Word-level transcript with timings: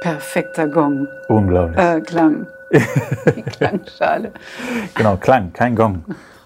Perfekter 0.00 0.68
Gong. 0.68 1.08
Unglaublich. 1.28 1.78
Äh, 1.78 2.00
Klang. 2.00 2.46
Die 3.36 3.42
Klangschale. 3.42 4.32
Genau, 4.94 5.16
Klang, 5.16 5.52
kein 5.52 5.74
Gong. 5.74 6.04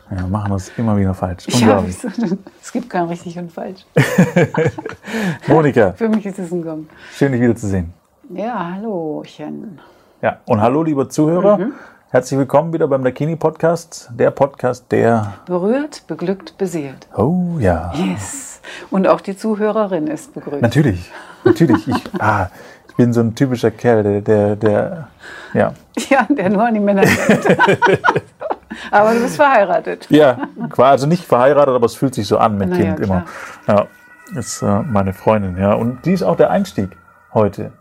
Wir 0.08 0.26
machen 0.26 0.52
das 0.52 0.70
immer 0.76 0.96
wieder 0.96 1.14
falsch. 1.14 1.46
Ja, 1.48 1.54
Unglaublich. 1.78 1.96
wieso? 2.02 2.36
es 2.60 2.72
gibt 2.72 2.88
kein 2.90 3.06
richtig 3.08 3.38
und 3.38 3.50
falsch. 3.50 3.84
Monika, 5.48 5.92
Für 5.92 6.08
mich 6.08 6.24
ist 6.26 6.38
es 6.38 6.52
ein 6.52 6.62
Gong. 6.62 6.86
schön 7.14 7.32
dich 7.32 7.40
wiederzusehen. 7.40 7.92
Ja, 8.30 8.74
hallochen. 8.74 9.80
Ja, 10.20 10.38
und 10.46 10.60
hallo, 10.60 10.82
liebe 10.82 11.08
Zuhörer. 11.08 11.58
Mhm. 11.58 11.72
Herzlich 12.10 12.38
willkommen 12.38 12.72
wieder 12.74 12.86
beim 12.88 13.02
Dakini 13.04 13.36
Podcast. 13.36 14.10
Der 14.14 14.30
Podcast, 14.30 14.84
der. 14.92 15.34
Berührt, 15.46 16.06
beglückt, 16.06 16.56
beseelt. 16.58 17.08
Oh 17.16 17.56
ja. 17.58 17.90
Yes. 17.94 18.60
Und 18.90 19.06
auch 19.08 19.20
die 19.22 19.36
Zuhörerin 19.36 20.06
ist 20.08 20.34
begrüßt. 20.34 20.60
Natürlich, 20.62 21.10
natürlich. 21.44 21.88
Ich, 21.88 22.02
ah, 22.20 22.48
ich 22.92 22.96
bin 22.96 23.14
so 23.14 23.20
ein 23.20 23.34
typischer 23.34 23.70
Kerl, 23.70 24.02
der, 24.02 24.20
der, 24.20 24.56
der 24.56 25.08
ja. 25.54 25.72
Ja, 26.10 26.26
der 26.28 26.50
nur 26.50 26.62
an 26.62 26.74
die 26.74 26.80
Männer 26.80 27.02
denkt. 27.02 27.56
Aber 28.90 29.14
du 29.14 29.22
bist 29.22 29.36
verheiratet. 29.36 30.06
Ja, 30.10 30.48
also 30.76 31.06
nicht 31.06 31.24
verheiratet, 31.24 31.74
aber 31.74 31.84
es 31.84 31.94
fühlt 31.94 32.14
sich 32.14 32.26
so 32.26 32.38
an 32.38 32.56
mit 32.56 32.70
Na 32.70 32.76
ja, 32.76 32.82
Kind 32.82 33.00
immer. 33.00 33.24
Ja, 33.66 33.86
ist 34.34 34.62
äh, 34.62 34.82
meine 34.82 35.12
Freundin, 35.12 35.58
ja. 35.58 35.74
Und 35.74 36.06
die 36.06 36.12
ist 36.12 36.22
auch 36.22 36.36
der 36.36 36.50
Einstieg 36.50 36.96
heute. 37.34 37.72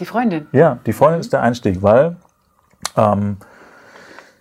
Die 0.00 0.04
Freundin. 0.06 0.48
Ja, 0.50 0.78
die 0.86 0.92
Freundin 0.92 1.20
ist 1.20 1.32
der 1.32 1.42
Einstieg, 1.42 1.82
weil 1.82 2.16
ähm, 2.96 3.36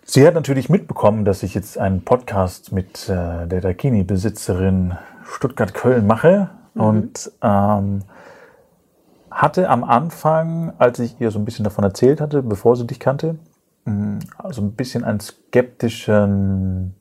sie 0.03 0.25
hat 0.25 0.33
natürlich 0.33 0.67
mitbekommen, 0.69 1.25
dass 1.25 1.43
ich 1.43 1.53
jetzt 1.53 1.77
einen 1.77 2.03
Podcast 2.03 2.71
mit 2.71 3.07
äh, 3.07 3.45
der 3.45 3.61
Dakini-Besitzerin 3.61 4.97
Stuttgart-Köln 5.25 6.07
mache 6.07 6.49
und 6.73 7.31
ähm, 7.43 8.01
hatte 9.41 9.69
am 9.69 9.83
Anfang, 9.83 10.73
als 10.77 10.99
ich 10.99 11.19
ihr 11.19 11.31
so 11.31 11.39
ein 11.39 11.45
bisschen 11.45 11.63
davon 11.63 11.83
erzählt 11.83 12.19
hatte, 12.21 12.43
bevor 12.43 12.75
sie 12.75 12.85
dich 12.85 12.99
kannte, 12.99 13.35
mh, 13.85 14.19
so 14.51 14.61
ein 14.61 14.73
bisschen 14.73 15.03
einen 15.03 15.19
skeptischen 15.19 16.93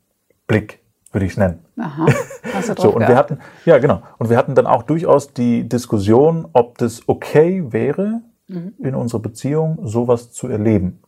Blick, 0.47 0.81
würde 1.13 1.27
ich 1.27 1.33
es 1.33 1.39
nennen. 1.39 1.59
Aha. 1.79 2.07
Hast 2.55 2.69
du 2.71 2.75
So, 2.83 2.91
und 2.91 3.01
wir 3.01 3.09
geachtet? 3.09 3.39
hatten, 3.39 3.51
ja, 3.65 3.79
genau. 3.79 4.03
Und 4.19 4.31
wir 4.31 4.37
hatten 4.37 4.55
dann 4.55 4.67
auch 4.67 4.83
durchaus 4.85 5.33
die 5.33 5.69
Diskussion, 5.69 6.47
ob 6.53 6.79
das 6.79 7.09
okay 7.09 7.65
wäre, 7.73 8.23
in 8.79 8.95
unserer 8.95 9.21
Beziehung 9.21 9.79
sowas 9.87 10.33
zu 10.33 10.49
erleben. 10.49 11.03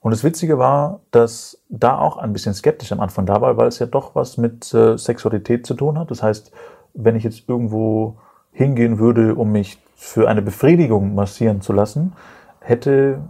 Und 0.00 0.12
das 0.12 0.24
Witzige 0.24 0.58
war, 0.58 1.00
dass 1.10 1.60
da 1.68 1.98
auch 1.98 2.16
ein 2.16 2.32
bisschen 2.32 2.54
skeptisch 2.54 2.92
am 2.92 3.00
Anfang 3.00 3.26
da 3.26 3.42
war, 3.42 3.58
weil 3.58 3.68
es 3.68 3.78
ja 3.78 3.84
doch 3.84 4.14
was 4.14 4.38
mit 4.38 4.72
äh, 4.72 4.96
Sexualität 4.96 5.66
zu 5.66 5.74
tun 5.74 5.98
hat. 5.98 6.10
Das 6.10 6.22
heißt, 6.22 6.50
wenn 6.94 7.14
ich 7.14 7.24
jetzt 7.24 7.46
irgendwo 7.46 8.16
hingehen 8.58 8.98
würde, 8.98 9.36
um 9.36 9.52
mich 9.52 9.80
für 9.94 10.28
eine 10.28 10.42
Befriedigung 10.42 11.14
massieren 11.14 11.60
zu 11.60 11.72
lassen, 11.72 12.12
hätte 12.58 13.20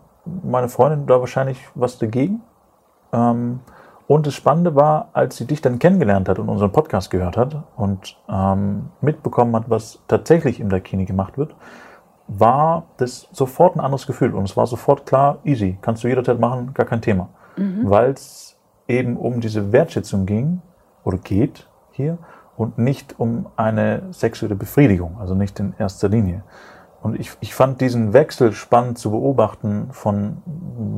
meine 0.43 0.71
Freundin 0.71 1.07
da 1.07 1.21
wahrscheinlich 1.21 1.61
was 1.75 1.99
dagegen. 1.99 2.41
Ähm, 3.13 3.61
und 4.07 4.27
das 4.27 4.35
Spannende 4.35 4.75
war, 4.75 5.11
als 5.13 5.37
sie 5.37 5.47
dich 5.47 5.61
dann 5.61 5.79
kennengelernt 5.79 6.31
hat 6.31 6.39
und 6.39 6.49
unseren 6.49 6.73
Podcast 6.73 7.11
gehört 7.11 7.37
hat 7.37 7.63
und 7.77 8.17
ähm, 8.27 8.89
mitbekommen 9.03 9.55
hat, 9.55 9.69
was 9.69 9.99
tatsächlich 10.09 10.61
im 10.61 10.71
Dakini 10.71 11.05
gemacht 11.05 11.37
wird, 11.37 11.55
war 12.27 12.85
das 12.97 13.29
sofort 13.31 13.77
ein 13.77 13.81
anderes 13.81 14.07
Gefühl. 14.07 14.35
Und 14.35 14.45
es 14.45 14.57
war 14.57 14.67
sofort 14.67 15.05
klar, 15.05 15.41
easy, 15.45 15.77
kannst 15.83 16.05
du 16.05 16.09
jederzeit 16.09 16.41
machen, 16.41 16.73
gar 16.73 16.87
kein 16.87 17.03
Thema. 17.03 17.29
Weil 17.91 18.13
es 18.13 18.57
eben 18.87 19.19
um 19.19 19.43
diese 19.43 19.73
Wertschätzung 19.73 20.25
ging 20.25 20.63
oder 21.05 21.19
geht 21.19 21.69
hier 21.91 22.17
und 22.59 22.77
nicht 22.77 23.19
um 23.19 23.47
eine 23.57 24.03
sexuelle 24.11 24.57
Befriedigung, 24.57 25.17
also 25.21 25.35
nicht 25.35 25.59
in 25.61 25.75
erster 25.79 26.09
Linie. 26.09 26.43
Und 27.01 27.19
ich, 27.19 27.31
ich 27.39 27.55
fand 27.55 27.81
diesen 27.81 28.13
Wechsel 28.13 28.53
spannend 28.53 28.99
zu 28.99 29.13
beobachten 29.13 29.91
von 29.93 30.43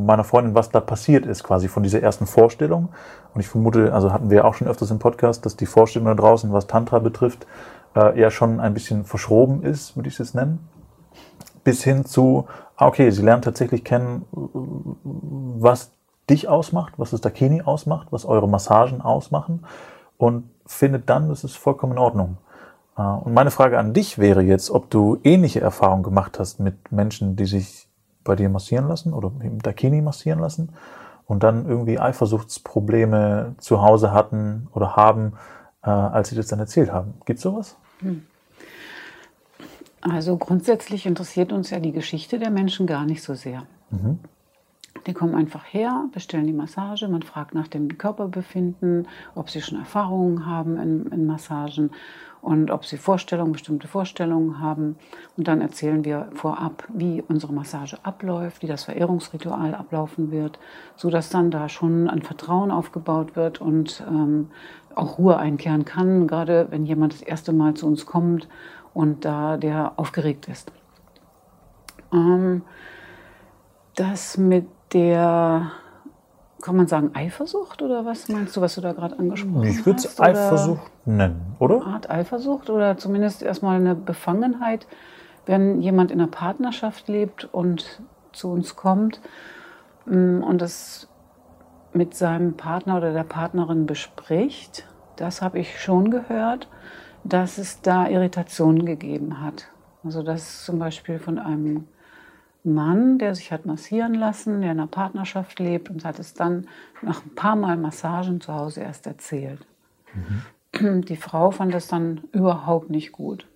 meiner 0.07 0.25
Freundin, 0.25 0.55
was 0.55 0.71
da 0.71 0.81
passiert 0.81 1.27
ist, 1.27 1.45
quasi 1.45 1.69
von 1.69 1.83
dieser 1.83 2.01
ersten 2.01 2.25
Vorstellung. 2.25 2.89
Und 3.35 3.43
ich 3.43 3.49
vermute, 3.49 3.93
also 3.93 4.11
hatten 4.11 4.31
wir 4.31 4.47
auch 4.47 4.55
schon 4.55 4.67
öfters 4.67 4.91
im 4.91 4.99
Podcast, 4.99 5.45
dass 5.45 5.57
die 5.57 5.67
Vorstellung 5.67 6.07
da 6.09 6.15
draußen, 6.15 6.51
was 6.51 6.67
Tantra 6.67 6.99
betrifft, 6.99 7.47
äh, 7.95 8.19
eher 8.19 8.31
schon 8.31 8.59
ein 8.59 8.73
bisschen 8.73 9.05
verschroben 9.05 9.63
ist, 9.63 9.95
würde 9.97 10.09
ich 10.09 10.15
es 10.15 10.19
jetzt 10.19 10.35
nennen. 10.35 10.67
Bis 11.63 11.85
hin 11.85 12.07
zu, 12.07 12.47
ah, 12.77 12.87
okay, 12.87 13.11
sie 13.11 13.23
lernt 13.23 13.45
tatsächlich 13.45 13.85
kennen, 13.85 14.25
was 14.33 15.93
dich 16.31 16.49
ausmacht, 16.49 16.95
was 16.97 17.11
das 17.11 17.21
Dakini 17.21 17.61
ausmacht, 17.61 18.09
was 18.13 18.25
eure 18.25 18.49
Massagen 18.49 19.03
ausmachen 19.03 19.67
und 20.17 20.45
findet 20.71 21.11
dann, 21.11 21.29
das 21.29 21.45
ist 21.45 21.57
vollkommen 21.57 21.93
in 21.93 21.99
Ordnung. 21.99 22.39
Äh, 22.97 23.03
Und 23.03 23.35
meine 23.35 23.51
Frage 23.51 23.79
an 23.79 23.93
dich 23.93 24.19
wäre 24.19 24.43
jetzt, 24.43 24.71
ob 24.71 24.91
du 24.91 25.19
ähnliche 25.25 25.61
Erfahrungen 25.61 26.03
gemacht 26.03 26.39
hast 26.39 26.61
mit 26.61 26.93
Menschen, 26.93 27.37
die 27.37 27.47
sich 27.47 27.89
bei 28.25 28.37
dir 28.37 28.49
massieren 28.49 28.87
lassen 28.89 29.13
oder 29.13 29.33
im 29.43 29.61
Dakini 29.61 30.03
massieren 30.03 30.39
lassen 30.39 30.71
und 31.27 31.43
dann 31.43 31.67
irgendwie 31.67 31.99
Eifersuchtsprobleme 31.99 33.55
zu 33.59 33.83
Hause 33.83 34.13
hatten 34.13 34.69
oder 34.73 34.97
haben, 34.97 35.33
äh, 35.83 35.91
als 35.91 36.29
sie 36.29 36.37
das 36.37 36.47
dann 36.47 36.59
erzählt 36.59 36.93
haben. 36.93 37.15
Gibt 37.25 37.41
sowas? 37.41 37.77
Also 40.03 40.37
grundsätzlich 40.37 41.07
interessiert 41.07 41.53
uns 41.53 41.71
ja 41.71 41.79
die 41.81 41.93
Geschichte 41.93 42.39
der 42.39 42.51
Menschen 42.51 42.87
gar 42.87 43.05
nicht 43.05 43.23
so 43.23 43.35
sehr. 43.35 43.65
Die 45.07 45.15
kommen 45.15 45.35
einfach 45.35 45.65
her, 45.65 46.05
bestellen 46.13 46.47
die 46.47 46.53
Massage, 46.53 47.09
man 47.09 47.23
fragt 47.23 47.55
nach 47.55 47.69
dem 47.69 47.97
Körperbefinden, 47.97 49.09
ob 49.35 49.49
sie 49.49 49.63
schon 49.63 49.79
Erfahrungen 49.79 50.47
haben 50.47 50.79
in, 50.79 51.07
in 51.07 51.27
Massagen 51.27 51.91
und 52.43 52.71
ob 52.71 52.85
sie 52.85 52.97
Vorstellungen, 52.97 53.53
bestimmte 53.53 53.87
Vorstellungen 53.87 54.61
haben. 54.61 54.97
Und 55.37 55.49
dann 55.49 55.61
erzählen 55.61 56.05
wir 56.05 56.29
vorab, 56.33 56.85
wie 56.89 57.23
unsere 57.27 57.53
Massage 57.53 57.99
abläuft, 58.03 58.63
wie 58.63 58.67
das 58.67 58.85
Verehrungsritual 58.85 59.75
ablaufen 59.75 60.31
wird, 60.31 60.59
sodass 60.97 61.31
dann 61.31 61.51
da 61.51 61.69
schon 61.69 62.09
ein 62.09 62.23
Vertrauen 62.23 62.71
aufgebaut 62.71 63.37
wird 63.37 63.61
und 63.61 64.03
ähm, 64.09 64.49
auch 64.95 65.19
Ruhe 65.19 65.37
einkehren 65.39 65.85
kann, 65.85 66.27
gerade 66.27 66.67
wenn 66.71 66.85
jemand 66.85 67.13
das 67.15 67.23
erste 67.23 67.53
Mal 67.53 67.75
zu 67.75 67.87
uns 67.87 68.07
kommt 68.07 68.49
und 68.93 69.25
da 69.25 69.57
der 69.57 69.93
aufgeregt 69.97 70.49
ist. 70.49 70.73
Ähm, 72.13 72.63
das 73.95 74.39
mit 74.39 74.67
der, 74.93 75.71
kann 76.63 76.77
man 76.77 76.87
sagen, 76.87 77.11
Eifersucht 77.15 77.83
oder 77.83 78.05
was 78.05 78.29
meinst 78.29 78.57
du, 78.57 78.61
was 78.61 78.75
du 78.75 78.81
da 78.81 78.93
gerade 78.93 79.19
angesprochen 79.19 79.67
hast? 79.67 79.79
Ich 79.79 79.87
würde 79.87 79.99
es 79.99 80.21
Eifersucht 80.21 80.91
nennen, 81.07 81.57
oder? 81.59 81.87
Art 81.87 82.11
Eifersucht 82.11 82.71
oder 82.71 82.97
zumindest 82.97 83.43
erstmal 83.43 83.77
eine 83.77 83.95
Befangenheit, 83.95 84.87
wenn 85.47 85.81
jemand 85.81 86.11
in 86.11 86.21
einer 86.21 86.31
Partnerschaft 86.31 87.09
lebt 87.09 87.49
und 87.53 88.03
zu 88.33 88.51
uns 88.51 88.77
kommt 88.77 89.21
mm, 90.07 90.43
und 90.43 90.61
das 90.61 91.09
mit 91.93 92.15
seinem 92.15 92.57
Partner 92.57 92.99
oder 92.99 93.13
der 93.13 93.25
Partnerin 93.25 93.87
bespricht. 93.87 94.87
Das 95.17 95.43
habe 95.43 95.59
ich 95.59 95.81
schon 95.81 96.11
gehört, 96.11 96.69
dass 97.25 97.59
es 97.59 97.83
da 97.83 98.09
Irritationen 98.09 98.87
gegeben 98.87 99.41
hat. 99.43 99.69
Also 100.05 100.23
dass 100.23 100.65
zum 100.65 100.79
Beispiel 100.79 101.19
von 101.19 101.39
einem 101.39 101.89
Mann, 102.65 103.19
der 103.19 103.35
sich 103.35 103.53
hat 103.53 103.67
massieren 103.67 104.15
lassen, 104.15 104.61
der 104.61 104.73
in 104.73 104.79
einer 104.79 104.87
Partnerschaft 104.87 105.59
lebt 105.59 105.91
und 105.91 106.05
hat 106.05 106.19
es 106.19 106.35
dann 106.35 106.67
nach 107.03 107.25
ein 107.25 107.35
paar 107.35 107.57
Mal 107.57 107.77
Massagen 107.77 108.41
zu 108.41 108.55
Hause 108.55 108.81
erst 108.81 109.07
erzählt. 109.07 109.67
Die 110.81 111.17
Frau 111.17 111.51
fand 111.51 111.75
das 111.75 111.89
dann 111.89 112.23
überhaupt 112.33 112.91
nicht 112.91 113.13
gut. 113.13 113.47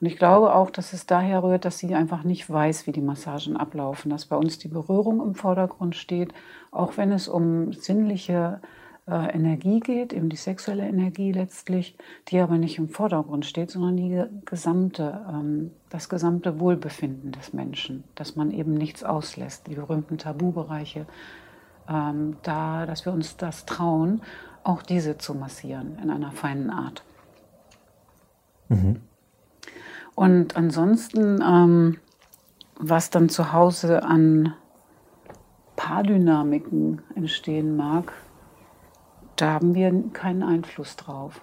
Und 0.00 0.06
ich 0.06 0.16
glaube 0.16 0.54
auch, 0.54 0.70
dass 0.70 0.92
es 0.92 1.06
daher 1.06 1.42
rührt, 1.42 1.64
dass 1.64 1.78
sie 1.78 1.94
einfach 1.94 2.22
nicht 2.24 2.48
weiß, 2.48 2.86
wie 2.86 2.92
die 2.92 3.00
Massagen 3.00 3.56
ablaufen, 3.56 4.10
dass 4.10 4.26
bei 4.26 4.36
uns 4.36 4.58
die 4.58 4.68
Berührung 4.68 5.20
im 5.20 5.34
Vordergrund 5.34 5.96
steht, 5.96 6.32
auch 6.70 6.96
wenn 6.96 7.12
es 7.12 7.28
um 7.28 7.72
sinnliche 7.72 8.60
äh, 8.62 8.66
Energie 9.06 9.80
geht, 9.80 10.14
eben 10.14 10.30
die 10.30 10.36
sexuelle 10.36 10.88
Energie 10.88 11.30
letztlich, 11.30 11.96
die 12.28 12.40
aber 12.40 12.56
nicht 12.56 12.78
im 12.78 12.88
Vordergrund 12.88 13.44
steht, 13.44 13.70
sondern 13.70 13.96
die 13.98 14.08
ge- 14.08 14.28
gesamte, 14.46 15.20
ähm, 15.28 15.72
das 15.90 16.08
gesamte 16.08 16.58
Wohlbefinden 16.58 17.30
des 17.30 17.52
Menschen, 17.52 18.04
dass 18.14 18.34
man 18.34 18.50
eben 18.50 18.72
nichts 18.72 19.04
auslässt, 19.04 19.66
die 19.66 19.74
berühmten 19.74 20.16
Tabubereiche, 20.16 21.04
ähm, 21.86 22.38
da, 22.42 22.86
dass 22.86 23.04
wir 23.04 23.12
uns 23.12 23.36
das 23.36 23.66
trauen, 23.66 24.22
auch 24.62 24.80
diese 24.80 25.18
zu 25.18 25.34
massieren 25.34 25.98
in 26.02 26.08
einer 26.08 26.32
feinen 26.32 26.70
Art. 26.70 27.04
Und 30.14 30.56
ansonsten, 30.56 31.42
ähm, 31.42 31.98
was 32.80 33.10
dann 33.10 33.28
zu 33.28 33.52
Hause 33.52 34.02
an 34.02 34.54
Paardynamiken 35.76 37.02
entstehen 37.14 37.76
mag, 37.76 38.12
da 39.36 39.52
haben 39.52 39.74
wir 39.74 39.92
keinen 40.12 40.42
Einfluss 40.42 40.96
drauf. 40.96 41.40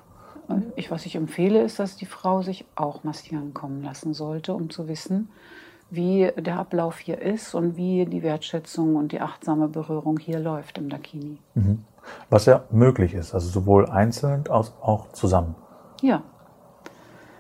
Ich, 0.76 0.92
was 0.92 1.06
ich 1.06 1.16
empfehle, 1.16 1.62
ist, 1.62 1.80
dass 1.80 1.96
die 1.96 2.06
Frau 2.06 2.42
sich 2.42 2.66
auch 2.76 3.04
massieren 3.04 3.54
kommen 3.54 3.84
lassen 3.84 4.14
sollte, 4.14 4.54
um 4.54 4.70
zu 4.70 4.88
wissen, 4.88 5.30
wie 5.90 6.32
der 6.38 6.60
Ablauf 6.60 7.00
hier 7.00 7.22
ist 7.22 7.54
und 7.54 7.78
wie 7.78 8.06
die 8.06 8.22
Wertschätzung 8.24 8.96
und 8.96 9.12
die 9.12 9.22
achtsame 9.22 9.68
Berührung 9.68 10.18
hier 10.18 10.40
läuft 10.40 10.78
im 10.78 10.90
Dakini. 10.90 11.38
Was 12.30 12.46
ja 12.46 12.64
möglich 12.72 13.14
ist, 13.14 13.34
also 13.34 13.48
sowohl 13.50 13.90
einzeln 13.90 14.44
als 14.50 14.74
auch 14.82 15.10
zusammen. 15.14 15.56
Ja, 16.02 16.22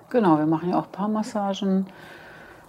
genau. 0.10 0.38
Wir 0.38 0.46
machen 0.46 0.70
ja 0.70 0.80
auch 0.80 0.92
Paarmassagen. 0.92 1.88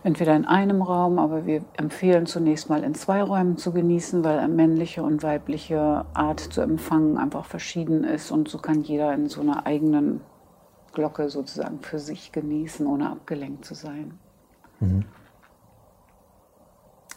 Entweder 0.05 0.35
in 0.35 0.45
einem 0.45 0.83
Raum, 0.83 1.19
aber 1.19 1.47
wir 1.47 1.63
empfehlen 1.77 2.27
zunächst 2.27 2.69
mal 2.69 2.83
in 2.83 2.95
zwei 2.95 3.23
Räumen 3.23 3.57
zu 3.57 3.73
genießen, 3.73 4.25
weil 4.25 4.39
eine 4.39 4.53
männliche 4.53 5.03
und 5.03 5.23
weibliche 5.23 6.05
Art 6.13 6.41
zu 6.41 6.61
empfangen 6.61 7.19
einfach 7.19 7.45
verschieden 7.45 8.05
ist 8.05 8.31
und 8.31 8.49
so 8.49 8.59
kann 8.59 8.83
jeder 8.83 9.13
in 9.15 9.29
so 9.29 9.41
einer 9.41 9.67
eigenen 9.67 10.21
Glocke 10.93 11.29
sozusagen 11.29 11.81
für 11.81 11.99
sich 11.99 12.33
genießen, 12.33 12.87
ohne 12.87 13.11
abgelenkt 13.11 13.65
zu 13.65 13.75
sein. 13.75 14.19
Mhm. 14.81 15.05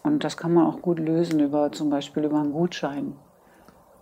Und 0.04 0.24
das 0.24 0.38
kann 0.38 0.54
man 0.54 0.68
auch 0.68 0.82
gut 0.82 1.00
lösen 1.00 1.40
über 1.40 1.72
zum 1.72 1.90
Beispiel 1.90 2.24
über 2.24 2.40
einen 2.40 2.54
Gutschein. 2.54 3.16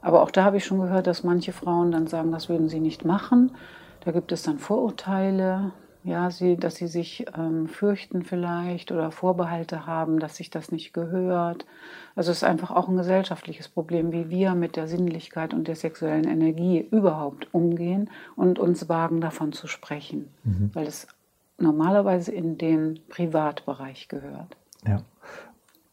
Aber 0.02 0.22
auch 0.22 0.32
da 0.32 0.44
habe 0.44 0.58
ich 0.58 0.66
schon 0.66 0.82
gehört, 0.82 1.08
dass 1.08 1.24
manche 1.24 1.54
Frauen 1.54 1.94
dann 1.94 2.08
sagen, 2.08 2.34
das 2.34 2.50
würden 2.50 2.68
sie 2.68 2.82
nicht 2.82 3.06
machen. 3.06 3.54
Da 4.04 4.12
gibt 4.12 4.34
es 4.34 4.44
dann 4.44 4.60
Vorurteile, 4.60 5.72
ja, 6.04 6.30
sie, 6.32 6.58
dass 6.58 6.76
sie 6.76 6.88
sich 6.88 7.26
ähm, 7.38 7.68
fürchten 7.68 8.24
vielleicht 8.24 8.92
oder 8.92 9.12
Vorbehalte 9.12 9.86
haben, 9.86 10.20
dass 10.20 10.36
sich 10.36 10.50
das 10.50 10.72
nicht 10.72 10.94
gehört. 10.94 11.66
Also 12.16 12.32
es 12.32 12.38
ist 12.38 12.44
einfach 12.44 12.72
auch 12.72 12.90
ein 12.90 12.98
gesellschaftliches 12.98 13.70
Problem, 13.70 14.12
wie 14.12 14.30
wir 14.30 14.54
mit 14.54 14.76
der 14.76 14.88
Sinnlichkeit 14.88 15.54
und 15.54 15.68
der 15.68 15.76
sexuellen 15.76 16.28
Energie 16.28 16.86
überhaupt 16.92 17.54
umgehen 17.54 18.10
und 18.36 18.60
uns 18.60 18.90
wagen, 18.90 19.22
davon 19.22 19.54
zu 19.54 19.68
sprechen, 19.68 20.30
mhm. 20.44 20.72
weil 20.74 20.88
es 20.88 21.08
normalerweise 21.58 22.32
in 22.32 22.58
den 22.58 23.00
Privatbereich 23.10 24.10
gehört. 24.10 24.58
Ja. 24.86 25.04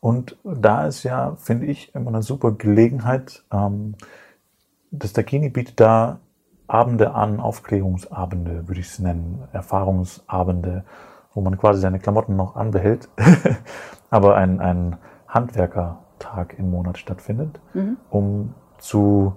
Und 0.01 0.37
da 0.43 0.87
ist 0.87 1.05
ja, 1.05 1.37
finde 1.37 1.67
ich, 1.67 1.95
immer 1.95 2.09
eine 2.09 2.23
super 2.23 2.53
Gelegenheit. 2.53 3.45
Ähm, 3.53 3.95
das 4.91 5.13
Dakini 5.13 5.51
bietet 5.51 5.79
da 5.79 6.19
Abende 6.71 7.15
an, 7.15 7.41
Aufklärungsabende 7.41 8.69
würde 8.69 8.81
ich 8.81 8.89
es 8.89 8.99
nennen, 8.99 9.43
Erfahrungsabende, 9.53 10.85
wo 11.35 11.41
man 11.41 11.59
quasi 11.59 11.81
seine 11.81 11.99
Klamotten 11.99 12.37
noch 12.37 12.57
anbehält, 12.57 13.09
aber 14.11 14.37
ein, 14.37 14.61
ein 14.61 14.97
Handwerkertag 15.29 16.59
im 16.59 16.71
Monat 16.71 16.99
stattfindet, 16.99 17.61
mhm. 17.75 17.97
um 18.11 18.55
zu 18.79 19.35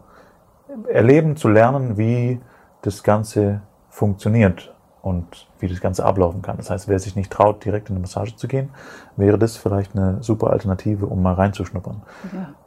erleben, 0.87 1.35
zu 1.35 1.49
lernen, 1.49 1.97
wie 1.97 2.39
das 2.81 3.03
Ganze 3.03 3.61
funktioniert 3.89 4.73
und 5.01 5.47
wie 5.59 5.67
das 5.67 5.81
Ganze 5.81 6.05
ablaufen 6.05 6.41
kann. 6.41 6.57
Das 6.57 6.69
heißt, 6.69 6.87
wer 6.87 6.99
sich 6.99 7.15
nicht 7.15 7.31
traut, 7.31 7.65
direkt 7.65 7.89
in 7.89 7.95
eine 7.95 8.01
Massage 8.01 8.35
zu 8.35 8.47
gehen, 8.47 8.69
wäre 9.17 9.37
das 9.37 9.57
vielleicht 9.57 9.95
eine 9.95 10.23
super 10.23 10.51
Alternative, 10.51 11.07
um 11.07 11.21
mal 11.21 11.33
reinzuschnuppern. 11.33 12.03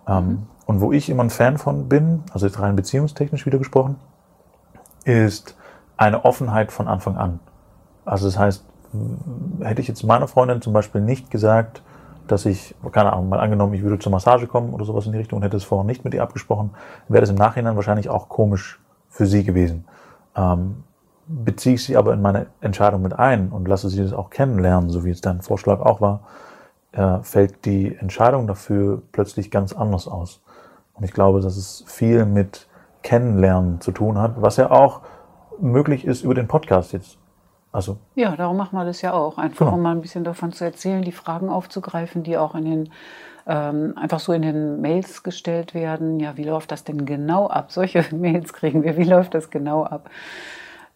Ja. 0.06 0.18
Ähm, 0.18 0.26
mhm. 0.26 0.46
Und 0.66 0.80
wo 0.80 0.92
ich 0.92 1.08
immer 1.08 1.22
ein 1.22 1.30
Fan 1.30 1.56
von 1.56 1.88
bin, 1.88 2.24
also 2.32 2.46
jetzt 2.46 2.60
rein 2.60 2.76
beziehungstechnisch 2.76 3.46
wieder 3.46 3.58
gesprochen, 3.58 3.96
ist 5.06 5.56
eine 5.96 6.24
Offenheit 6.24 6.72
von 6.72 6.88
Anfang 6.88 7.16
an. 7.16 7.40
Also 8.04 8.26
das 8.26 8.38
heißt, 8.38 8.64
hätte 9.60 9.80
ich 9.80 9.88
jetzt 9.88 10.02
meiner 10.02 10.28
Freundin 10.28 10.60
zum 10.60 10.72
Beispiel 10.72 11.00
nicht 11.00 11.30
gesagt, 11.30 11.82
dass 12.26 12.44
ich, 12.44 12.74
keine 12.92 13.12
Ahnung, 13.12 13.28
mal 13.28 13.38
angenommen, 13.38 13.72
ich 13.74 13.82
würde 13.82 13.98
zur 13.98 14.10
Massage 14.10 14.46
kommen 14.46 14.74
oder 14.74 14.84
sowas 14.84 15.06
in 15.06 15.12
die 15.12 15.18
Richtung 15.18 15.38
und 15.38 15.42
hätte 15.44 15.56
es 15.56 15.64
vorher 15.64 15.84
nicht 15.84 16.04
mit 16.04 16.12
ihr 16.12 16.22
abgesprochen, 16.22 16.70
wäre 17.08 17.20
das 17.20 17.30
im 17.30 17.36
Nachhinein 17.36 17.76
wahrscheinlich 17.76 18.08
auch 18.08 18.28
komisch 18.28 18.80
für 19.08 19.26
sie 19.26 19.44
gewesen. 19.44 19.84
Ähm, 20.34 20.82
beziehe 21.28 21.76
ich 21.76 21.84
sie 21.84 21.96
aber 21.96 22.12
in 22.12 22.22
meine 22.22 22.46
Entscheidung 22.60 23.02
mit 23.02 23.16
ein 23.16 23.50
und 23.50 23.68
lasse 23.68 23.88
sie 23.88 24.02
das 24.02 24.12
auch 24.12 24.30
kennenlernen, 24.30 24.90
so 24.90 25.04
wie 25.04 25.10
es 25.10 25.20
dein 25.20 25.40
Vorschlag 25.40 25.80
auch 25.80 26.00
war, 26.00 26.20
äh, 26.92 27.18
fällt 27.22 27.64
die 27.64 27.94
Entscheidung 27.96 28.46
dafür 28.46 29.02
plötzlich 29.12 29.50
ganz 29.50 29.72
anders 29.72 30.08
aus. 30.08 30.42
Und 30.94 31.04
ich 31.04 31.12
glaube, 31.12 31.40
dass 31.40 31.56
es 31.56 31.84
viel 31.86 32.24
mit 32.24 32.66
Kennenlernen 33.06 33.80
zu 33.80 33.92
tun 33.92 34.18
hat, 34.18 34.42
was 34.42 34.56
ja 34.56 34.72
auch 34.72 35.02
möglich 35.60 36.04
ist 36.04 36.24
über 36.24 36.34
den 36.34 36.48
Podcast 36.48 36.92
jetzt. 36.92 37.18
Also. 37.70 37.98
Ja, 38.16 38.34
darum 38.34 38.56
machen 38.56 38.76
wir 38.76 38.84
das 38.84 39.00
ja 39.00 39.12
auch. 39.12 39.38
Einfach 39.38 39.66
genau. 39.66 39.76
um 39.76 39.82
mal 39.82 39.92
ein 39.92 40.00
bisschen 40.00 40.24
davon 40.24 40.50
zu 40.50 40.64
erzählen, 40.64 41.02
die 41.02 41.12
Fragen 41.12 41.48
aufzugreifen, 41.48 42.24
die 42.24 42.36
auch 42.36 42.56
in 42.56 42.64
den 42.64 42.88
ähm, 43.46 43.94
einfach 43.96 44.18
so 44.18 44.32
in 44.32 44.42
den 44.42 44.80
Mails 44.80 45.22
gestellt 45.22 45.72
werden. 45.72 46.18
Ja, 46.18 46.36
wie 46.36 46.42
läuft 46.42 46.72
das 46.72 46.82
denn 46.82 47.06
genau 47.06 47.46
ab? 47.46 47.70
Solche 47.70 48.04
Mails 48.14 48.52
kriegen 48.52 48.82
wir. 48.82 48.96
Wie 48.96 49.04
läuft 49.04 49.34
das 49.34 49.50
genau 49.50 49.84
ab? 49.84 50.10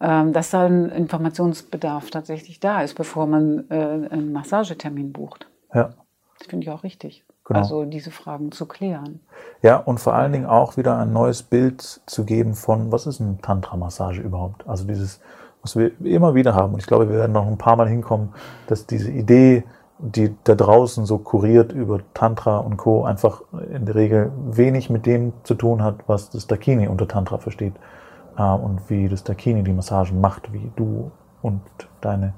Ähm, 0.00 0.32
dass 0.32 0.50
da 0.50 0.66
ein 0.66 0.88
Informationsbedarf 0.88 2.10
tatsächlich 2.10 2.58
da 2.58 2.82
ist, 2.82 2.94
bevor 2.94 3.28
man 3.28 3.70
äh, 3.70 3.74
einen 3.74 4.32
Massagetermin 4.32 5.12
bucht. 5.12 5.46
Ja. 5.72 5.90
Das 6.38 6.48
finde 6.48 6.64
ich 6.64 6.70
auch 6.72 6.82
richtig. 6.82 7.24
Genau. 7.50 7.62
Also 7.62 7.84
diese 7.84 8.12
Fragen 8.12 8.52
zu 8.52 8.64
klären. 8.66 9.18
Ja, 9.60 9.78
und 9.78 9.98
vor 9.98 10.14
allen 10.14 10.32
Dingen 10.32 10.46
auch 10.46 10.76
wieder 10.76 10.96
ein 10.96 11.12
neues 11.12 11.42
Bild 11.42 12.00
zu 12.06 12.24
geben 12.24 12.54
von, 12.54 12.92
was 12.92 13.08
ist 13.08 13.18
ein 13.18 13.42
Tantra-Massage 13.42 14.22
überhaupt? 14.22 14.68
Also 14.68 14.84
dieses, 14.84 15.20
was 15.60 15.74
wir 15.74 15.90
immer 16.00 16.36
wieder 16.36 16.54
haben. 16.54 16.74
Und 16.74 16.78
ich 16.78 16.86
glaube, 16.86 17.08
wir 17.08 17.16
werden 17.16 17.32
noch 17.32 17.48
ein 17.48 17.58
paar 17.58 17.74
Mal 17.74 17.88
hinkommen, 17.88 18.34
dass 18.68 18.86
diese 18.86 19.10
Idee, 19.10 19.64
die 19.98 20.32
da 20.44 20.54
draußen 20.54 21.06
so 21.06 21.18
kuriert 21.18 21.72
über 21.72 21.98
Tantra 22.14 22.58
und 22.58 22.76
Co. 22.76 23.02
einfach 23.02 23.42
in 23.72 23.84
der 23.84 23.96
Regel 23.96 24.30
wenig 24.46 24.88
mit 24.88 25.04
dem 25.04 25.32
zu 25.42 25.56
tun 25.56 25.82
hat, 25.82 25.96
was 26.06 26.30
das 26.30 26.46
Dakini 26.46 26.86
unter 26.86 27.08
Tantra 27.08 27.38
versteht. 27.38 27.74
Äh, 28.38 28.42
und 28.42 28.88
wie 28.88 29.08
das 29.08 29.24
Dakini 29.24 29.64
die 29.64 29.72
Massagen 29.72 30.20
macht, 30.20 30.52
wie 30.52 30.70
du 30.76 31.10
und 31.42 31.62
deine 32.00 32.32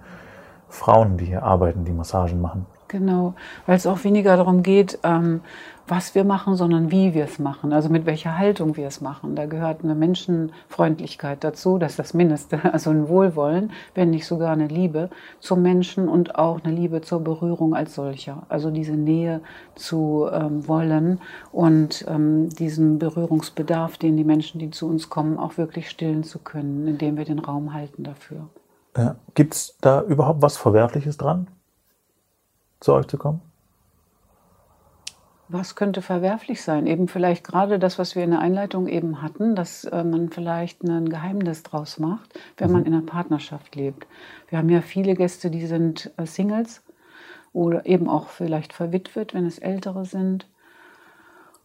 Frauen, 0.70 1.18
die 1.18 1.26
hier 1.26 1.42
arbeiten, 1.42 1.84
die 1.84 1.92
Massagen 1.92 2.40
machen. 2.40 2.64
Genau, 2.92 3.32
weil 3.64 3.76
es 3.76 3.86
auch 3.86 4.04
weniger 4.04 4.36
darum 4.36 4.62
geht, 4.62 4.98
ähm, 5.02 5.40
was 5.88 6.14
wir 6.14 6.24
machen, 6.24 6.56
sondern 6.56 6.90
wie 6.90 7.14
wir 7.14 7.24
es 7.24 7.38
machen, 7.38 7.72
also 7.72 7.88
mit 7.88 8.04
welcher 8.04 8.36
Haltung 8.36 8.76
wir 8.76 8.86
es 8.86 9.00
machen. 9.00 9.34
Da 9.34 9.46
gehört 9.46 9.82
eine 9.82 9.94
Menschenfreundlichkeit 9.94 11.42
dazu, 11.42 11.78
das 11.78 11.92
ist 11.92 11.98
das 11.98 12.12
Mindeste, 12.12 12.60
also 12.74 12.90
ein 12.90 13.08
Wohlwollen, 13.08 13.72
wenn 13.94 14.10
nicht 14.10 14.26
sogar 14.26 14.52
eine 14.52 14.66
Liebe 14.66 15.08
zum 15.40 15.62
Menschen 15.62 16.06
und 16.06 16.34
auch 16.34 16.62
eine 16.62 16.74
Liebe 16.74 17.00
zur 17.00 17.24
Berührung 17.24 17.74
als 17.74 17.94
solcher. 17.94 18.42
Also 18.50 18.70
diese 18.70 18.92
Nähe 18.92 19.40
zu 19.74 20.28
ähm, 20.30 20.68
wollen 20.68 21.18
und 21.50 22.04
ähm, 22.08 22.50
diesen 22.50 22.98
Berührungsbedarf, 22.98 23.96
den 23.96 24.18
die 24.18 24.24
Menschen, 24.24 24.58
die 24.58 24.70
zu 24.70 24.86
uns 24.86 25.08
kommen, 25.08 25.38
auch 25.38 25.56
wirklich 25.56 25.88
stillen 25.88 26.24
zu 26.24 26.40
können, 26.40 26.86
indem 26.86 27.16
wir 27.16 27.24
den 27.24 27.38
Raum 27.38 27.72
halten 27.72 28.04
dafür. 28.04 28.50
Ja. 28.98 29.16
Gibt 29.34 29.54
es 29.54 29.78
da 29.80 30.02
überhaupt 30.02 30.42
was 30.42 30.58
Verwerfliches 30.58 31.16
dran? 31.16 31.46
Zu 32.82 32.92
euch 32.92 33.06
zu 33.06 33.18
kommen? 33.18 33.40
Was 35.48 35.74
könnte 35.74 36.00
verwerflich 36.00 36.62
sein? 36.62 36.86
Eben 36.86 37.08
vielleicht 37.08 37.44
gerade 37.44 37.78
das, 37.78 37.98
was 37.98 38.16
wir 38.16 38.24
in 38.24 38.30
der 38.30 38.40
Einleitung 38.40 38.86
eben 38.86 39.20
hatten, 39.20 39.54
dass 39.54 39.84
äh, 39.84 40.02
man 40.02 40.30
vielleicht 40.30 40.82
ein 40.82 41.10
Geheimnis 41.10 41.62
draus 41.62 41.98
macht, 41.98 42.38
wenn 42.56 42.68
mhm. 42.68 42.72
man 42.72 42.86
in 42.86 42.94
einer 42.94 43.06
Partnerschaft 43.06 43.76
lebt. 43.76 44.06
Wir 44.48 44.58
haben 44.58 44.70
ja 44.70 44.80
viele 44.80 45.14
Gäste, 45.14 45.50
die 45.50 45.66
sind 45.66 46.10
äh, 46.16 46.24
Singles 46.24 46.82
oder 47.52 47.84
eben 47.84 48.08
auch 48.08 48.28
vielleicht 48.28 48.72
verwitwet, 48.72 49.34
wenn 49.34 49.44
es 49.44 49.58
ältere 49.58 50.06
sind. 50.06 50.48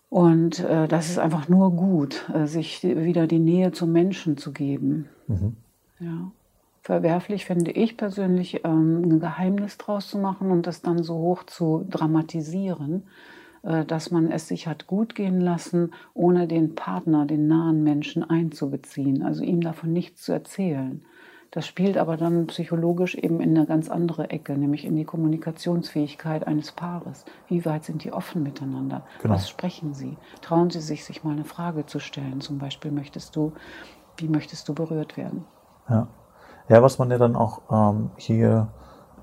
Und 0.09 0.59
äh, 0.59 0.87
das 0.89 1.09
ist 1.09 1.19
einfach 1.19 1.47
nur 1.47 1.71
gut, 1.71 2.29
äh, 2.33 2.45
sich 2.45 2.83
wieder 2.83 3.25
die 3.25 3.39
Nähe 3.39 3.71
zum 3.71 3.93
Menschen 3.93 4.37
zu 4.37 4.51
geben. 4.51 5.07
Mhm. 5.27 5.55
Ja 5.99 6.31
verwerflich, 6.87 7.43
finde 7.43 7.71
ich 7.71 7.97
persönlich, 7.97 8.61
ähm, 8.63 9.01
ein 9.03 9.19
Geheimnis 9.19 9.77
draus 9.77 10.07
zu 10.07 10.17
machen 10.17 10.51
und 10.51 10.67
das 10.67 10.81
dann 10.81 11.03
so 11.03 11.15
hoch 11.15 11.43
zu 11.43 11.85
dramatisieren, 11.89 13.03
äh, 13.63 13.83
dass 13.83 14.09
man 14.09 14.31
es 14.31 14.47
sich 14.47 14.67
hat 14.67 14.87
gut 14.87 15.13
gehen 15.13 15.41
lassen, 15.41 15.91
ohne 16.13 16.47
den 16.47 16.75
Partner, 16.75 17.25
den 17.25 17.45
nahen 17.47 17.83
Menschen 17.83 18.23
einzubeziehen, 18.23 19.21
also 19.21 19.43
ihm 19.43 19.59
davon 19.59 19.91
nichts 19.91 20.23
zu 20.23 20.31
erzählen. 20.31 21.03
Das 21.51 21.67
spielt 21.67 21.97
aber 21.97 22.15
dann 22.15 22.47
psychologisch 22.47 23.15
eben 23.15 23.41
in 23.41 23.57
eine 23.57 23.65
ganz 23.65 23.89
andere 23.89 24.29
Ecke, 24.29 24.57
nämlich 24.57 24.85
in 24.85 24.95
die 24.95 25.05
Kommunikationsfähigkeit 25.05 26.47
eines 26.47 26.71
Paares. 26.71 27.25
Wie 27.49 27.65
weit 27.65 27.83
sind 27.83 28.05
die 28.05 28.13
offen 28.13 28.43
miteinander? 28.43 29.05
Genau. 29.21 29.33
Was 29.33 29.49
sprechen 29.49 29.93
sie? 29.93 30.15
Trauen 30.41 30.69
sie 30.69 30.81
sich, 30.81 31.03
sich 31.03 31.25
mal 31.25 31.31
eine 31.31 31.45
Frage 31.45 31.85
zu 31.85 31.99
stellen? 31.99 32.39
Zum 32.39 32.59
Beispiel, 32.59 32.91
möchtest 32.91 33.35
du, 33.35 33.51
wie 34.15 34.29
möchtest 34.29 34.69
du 34.69 34.73
berührt 34.73 35.17
werden? 35.17 35.43
Ja. 35.89 36.07
Ja, 36.69 36.83
was 36.83 36.99
man 36.99 37.09
ja 37.11 37.17
dann 37.17 37.35
auch 37.35 37.61
ähm, 37.71 38.11
hier 38.17 38.67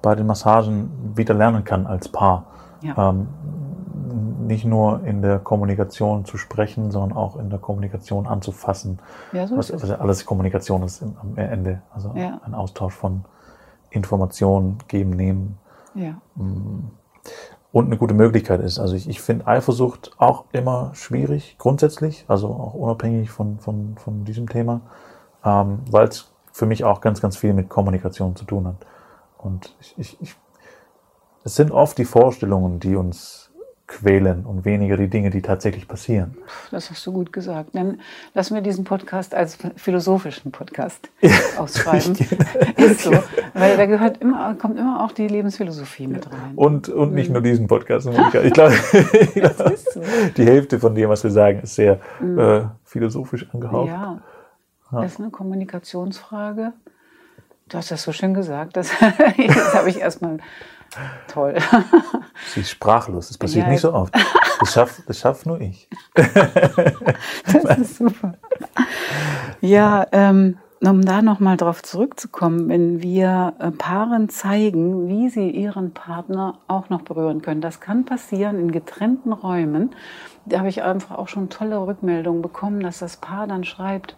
bei 0.02 0.14
den 0.14 0.26
Massagen 0.26 0.90
wieder 1.14 1.34
lernen 1.34 1.64
kann 1.64 1.86
als 1.86 2.08
Paar. 2.08 2.46
Ja. 2.82 3.10
Ähm, 3.10 3.28
nicht 4.46 4.64
nur 4.64 5.02
in 5.04 5.22
der 5.22 5.38
Kommunikation 5.38 6.24
zu 6.24 6.36
sprechen, 6.36 6.90
sondern 6.90 7.16
auch 7.16 7.36
in 7.36 7.50
der 7.50 7.58
Kommunikation 7.58 8.26
anzufassen. 8.26 8.98
Ja, 9.32 9.46
so 9.46 9.56
was, 9.56 9.70
also 9.70 9.94
alles 9.94 10.26
Kommunikation 10.26 10.82
ist 10.82 11.02
am 11.02 11.36
Ende. 11.36 11.80
Also 11.94 12.12
ja. 12.14 12.40
ein 12.44 12.54
Austausch 12.54 12.94
von 12.94 13.24
Informationen, 13.90 14.78
geben, 14.88 15.10
nehmen. 15.10 15.58
Ja. 15.94 16.20
Mm. 16.34 16.90
Und 17.72 17.86
eine 17.86 17.96
gute 17.96 18.14
Möglichkeit 18.14 18.60
ist. 18.60 18.78
Also 18.78 18.94
ich, 18.94 19.08
ich 19.08 19.20
finde 19.20 19.46
Eifersucht 19.48 20.12
auch 20.18 20.44
immer 20.52 20.90
schwierig, 20.94 21.56
grundsätzlich, 21.58 22.24
also 22.28 22.48
auch 22.48 22.74
unabhängig 22.74 23.30
von, 23.30 23.58
von, 23.58 23.96
von 23.96 24.24
diesem 24.24 24.48
Thema, 24.48 24.82
ähm, 25.44 25.80
weil 25.90 26.06
es 26.06 26.33
für 26.54 26.66
mich 26.66 26.84
auch 26.84 27.00
ganz, 27.00 27.20
ganz 27.20 27.36
viel 27.36 27.52
mit 27.52 27.68
Kommunikation 27.68 28.36
zu 28.36 28.44
tun 28.44 28.68
hat. 28.68 28.86
Und 29.36 29.74
ich, 29.80 29.94
ich, 29.98 30.22
ich, 30.22 30.36
es 31.42 31.56
sind 31.56 31.72
oft 31.72 31.98
die 31.98 32.04
Vorstellungen, 32.04 32.78
die 32.78 32.94
uns 32.94 33.50
quälen 33.88 34.46
und 34.46 34.64
weniger 34.64 34.96
die 34.96 35.08
Dinge, 35.08 35.30
die 35.30 35.42
tatsächlich 35.42 35.88
passieren. 35.88 36.36
Das 36.70 36.90
hast 36.90 37.04
du 37.06 37.12
gut 37.12 37.32
gesagt. 37.32 37.70
Dann 37.72 38.00
lassen 38.34 38.54
wir 38.54 38.62
diesen 38.62 38.84
Podcast 38.84 39.34
als 39.34 39.58
philosophischen 39.74 40.52
Podcast 40.52 41.10
ausschreiben. 41.58 42.16
Ist 42.76 43.00
so. 43.00 43.12
Weil 43.52 43.76
da 43.76 43.86
gehört 43.86 44.18
immer, 44.18 44.54
kommt 44.54 44.78
immer 44.78 45.04
auch 45.04 45.10
die 45.10 45.26
Lebensphilosophie 45.26 46.06
mit 46.06 46.30
rein. 46.30 46.52
Und, 46.54 46.88
und 46.88 47.14
nicht 47.14 47.28
mhm. 47.28 47.32
nur 47.34 47.42
diesen 47.42 47.66
Podcast. 47.66 48.08
Ich 48.44 48.52
glaube, 48.52 48.74
die 50.36 50.44
Hälfte 50.46 50.78
von 50.78 50.94
dem, 50.94 51.10
was 51.10 51.24
wir 51.24 51.32
sagen, 51.32 51.62
ist 51.62 51.74
sehr 51.74 51.98
mhm. 52.20 52.38
äh, 52.38 52.62
philosophisch 52.84 53.44
angehaucht. 53.52 53.88
Ja. 53.88 54.22
Das 55.02 55.12
ist 55.12 55.20
eine 55.20 55.30
Kommunikationsfrage. 55.30 56.72
Du 57.68 57.78
hast 57.78 57.90
das 57.90 58.02
so 58.02 58.12
schön 58.12 58.34
gesagt. 58.34 58.76
Das, 58.76 58.90
das 58.90 59.74
habe 59.74 59.90
ich 59.90 60.00
erstmal 60.00 60.38
toll. 61.28 61.56
Sie 62.54 62.60
ist 62.60 62.70
sprachlos. 62.70 63.28
Das 63.28 63.38
passiert 63.38 63.66
ja, 63.66 63.72
nicht 63.72 63.80
so 63.80 63.92
oft. 63.92 64.14
Das 64.60 64.72
schafft, 64.72 65.08
das 65.08 65.18
schafft 65.18 65.46
nur 65.46 65.60
ich. 65.60 65.88
das 66.14 67.78
ist 67.78 67.96
super. 67.96 68.34
Ja, 69.60 70.06
ähm, 70.12 70.58
um 70.80 71.02
da 71.02 71.22
nochmal 71.22 71.56
drauf 71.56 71.82
zurückzukommen, 71.82 72.68
wenn 72.68 73.02
wir 73.02 73.54
äh, 73.58 73.70
Paaren 73.70 74.28
zeigen, 74.28 75.08
wie 75.08 75.28
sie 75.30 75.50
ihren 75.50 75.92
Partner 75.92 76.58
auch 76.68 76.90
noch 76.90 77.02
berühren 77.02 77.42
können. 77.42 77.60
Das 77.60 77.80
kann 77.80 78.04
passieren 78.04 78.58
in 78.58 78.70
getrennten 78.70 79.32
Räumen. 79.32 79.94
Da 80.46 80.58
habe 80.58 80.68
ich 80.68 80.82
einfach 80.82 81.16
auch 81.16 81.28
schon 81.28 81.48
tolle 81.48 81.86
Rückmeldungen 81.86 82.42
bekommen, 82.42 82.80
dass 82.80 82.98
das 82.98 83.16
Paar 83.16 83.46
dann 83.46 83.64
schreibt, 83.64 84.16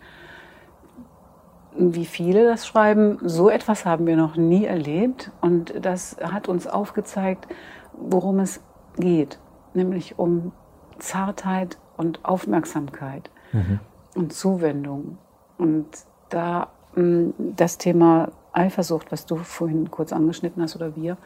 wie 1.78 2.06
viele 2.06 2.44
das 2.44 2.66
schreiben, 2.66 3.18
so 3.22 3.50
etwas 3.50 3.84
haben 3.84 4.06
wir 4.06 4.16
noch 4.16 4.36
nie 4.36 4.64
erlebt. 4.64 5.30
Und 5.40 5.74
das 5.80 6.16
hat 6.22 6.48
uns 6.48 6.66
aufgezeigt, 6.66 7.46
worum 7.92 8.40
es 8.40 8.60
geht, 8.96 9.38
nämlich 9.74 10.18
um 10.18 10.52
Zartheit 10.98 11.78
und 11.96 12.24
Aufmerksamkeit 12.24 13.30
mhm. 13.52 13.80
und 14.14 14.32
Zuwendung. 14.32 15.18
Und 15.58 15.86
da 16.28 16.68
mm, 16.94 17.30
das 17.38 17.78
Thema 17.78 18.30
Eifersucht, 18.52 19.12
was 19.12 19.26
du 19.26 19.36
vorhin 19.36 19.90
kurz 19.90 20.12
angeschnitten 20.12 20.62
hast 20.62 20.76
oder 20.76 20.96
wir, 20.96 21.16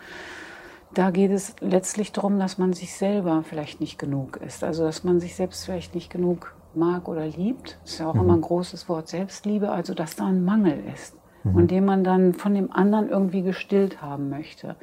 da 0.93 1.11
geht 1.11 1.31
es 1.31 1.55
letztlich 1.61 2.11
darum, 2.11 2.39
dass 2.41 2.59
man 2.59 2.73
sich 2.73 2.95
selber 2.95 3.45
vielleicht 3.49 3.81
nicht 3.81 3.99
genug 3.99 4.39
ist. 4.39 4.65
Also 4.65 4.85
dass 4.85 5.05
man 5.05 5.21
sich 5.21 5.37
selbst 5.37 5.65
vielleicht 5.65 5.95
nicht 5.95 6.11
genug 6.11 6.55
mag 6.75 7.09
oder 7.09 7.27
liebt, 7.27 7.79
ist 7.85 7.99
ja 7.99 8.09
auch 8.09 8.15
mhm. 8.15 8.21
immer 8.21 8.35
ein 8.35 8.41
großes 8.41 8.89
Wort, 8.89 9.09
Selbstliebe, 9.09 9.71
also 9.71 9.95
dass 9.95 10.17
da 10.17 10.27
ein 10.27 10.45
Mangel 10.45 10.83
ist 10.93 11.17
mhm. 11.45 11.55
und 11.57 11.71
den 11.71 11.85
man 11.85 12.05
dann 12.05 12.35
von 12.35 12.55
dem 12.55 12.73
anderen 12.73 13.09
irgendwie 13.09 13.43
gestillt 13.43 14.03
haben 14.03 14.29
möchte. 14.29 14.77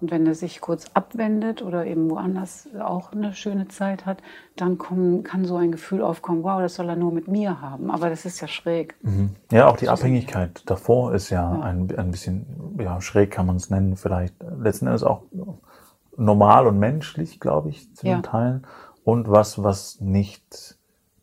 Und 0.00 0.10
wenn 0.10 0.26
er 0.26 0.34
sich 0.34 0.60
kurz 0.60 0.86
abwendet 0.94 1.62
oder 1.62 1.86
eben 1.86 2.10
woanders 2.10 2.68
auch 2.80 3.12
eine 3.12 3.34
schöne 3.34 3.68
Zeit 3.68 4.04
hat, 4.04 4.20
dann 4.56 4.76
kommen, 4.76 5.22
kann 5.22 5.44
so 5.44 5.54
ein 5.54 5.70
Gefühl 5.70 6.02
aufkommen, 6.02 6.42
wow, 6.42 6.60
das 6.60 6.74
soll 6.74 6.88
er 6.88 6.96
nur 6.96 7.12
mit 7.12 7.28
mir 7.28 7.60
haben. 7.60 7.88
Aber 7.88 8.10
das 8.10 8.24
ist 8.24 8.40
ja 8.40 8.48
schräg. 8.48 8.96
Mhm. 9.02 9.30
Ja, 9.52 9.68
auch 9.68 9.76
die 9.76 9.88
Abhängigkeit 9.88 10.62
davor 10.66 11.14
ist 11.14 11.30
ja, 11.30 11.54
ja. 11.54 11.60
Ein, 11.60 11.96
ein 11.96 12.10
bisschen, 12.10 12.76
ja, 12.80 13.00
schräg 13.00 13.30
kann 13.30 13.46
man 13.46 13.54
es 13.54 13.70
nennen, 13.70 13.94
vielleicht 13.94 14.34
letzten 14.58 14.86
Endes 14.88 15.04
auch 15.04 15.22
normal 16.16 16.66
und 16.66 16.80
menschlich, 16.80 17.38
glaube 17.38 17.68
ich, 17.68 17.94
zu 17.94 18.08
ja. 18.08 18.16
den 18.16 18.24
Teilen. 18.24 18.66
Und 19.04 19.30
was, 19.30 19.62
was 19.62 20.00
nicht 20.00 20.78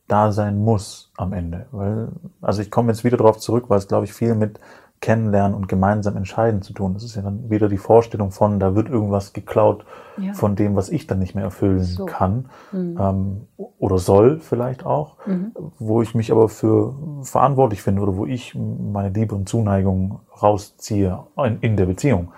da 0.10 0.32
sein 0.32 0.60
muss 0.60 1.12
am 1.16 1.34
Ende. 1.34 1.68
Weil, 1.72 2.10
also 2.42 2.62
ich 2.62 2.70
komme 2.70 2.92
jetzt 2.92 3.04
wieder 3.04 3.18
darauf 3.18 3.38
zurück, 3.38 3.66
weil 3.68 3.78
es, 3.78 3.88
glaube 3.88 4.06
ich, 4.06 4.14
viel 4.14 4.36
mit 4.36 4.60
Kennenlernen 5.02 5.56
und 5.56 5.70
gemeinsam 5.70 6.18
entscheiden 6.18 6.62
zu 6.62 6.74
tun. 6.74 6.94
Das 6.94 7.04
ist 7.04 7.16
ja 7.16 7.22
dann 7.22 7.50
wieder 7.50 7.70
die 7.70 7.78
Vorstellung 7.78 8.32
von, 8.32 8.60
da 8.60 8.76
wird 8.76 8.90
irgendwas 8.90 9.32
geklaut 9.32 9.86
ja. 10.18 10.34
von 10.34 10.58
dem, 10.58 10.76
was 10.76 10.90
ich 10.90 11.08
dann 11.08 11.20
nicht 11.20 11.36
mehr 11.36 11.46
erfüllen 11.46 11.84
so. 11.84 12.06
kann 12.06 12.50
mhm. 12.74 12.98
ähm, 13.00 13.42
oder 13.78 13.98
soll 13.98 14.40
vielleicht 14.40 14.86
auch, 14.86 15.16
mhm. 15.26 15.54
wo 15.78 16.02
ich 16.02 16.16
mich 16.16 16.34
aber 16.34 16.50
für 16.50 16.96
verantwortlich 17.22 17.82
finde 17.82 18.02
oder 18.02 18.18
wo 18.18 18.26
ich 18.26 18.56
meine 18.56 19.10
Liebe 19.10 19.36
und 19.36 19.48
Zuneigung 19.48 20.20
rausziehe 20.42 21.20
in, 21.38 21.60
in 21.62 21.78
der 21.78 21.86
Beziehung. 21.86 22.34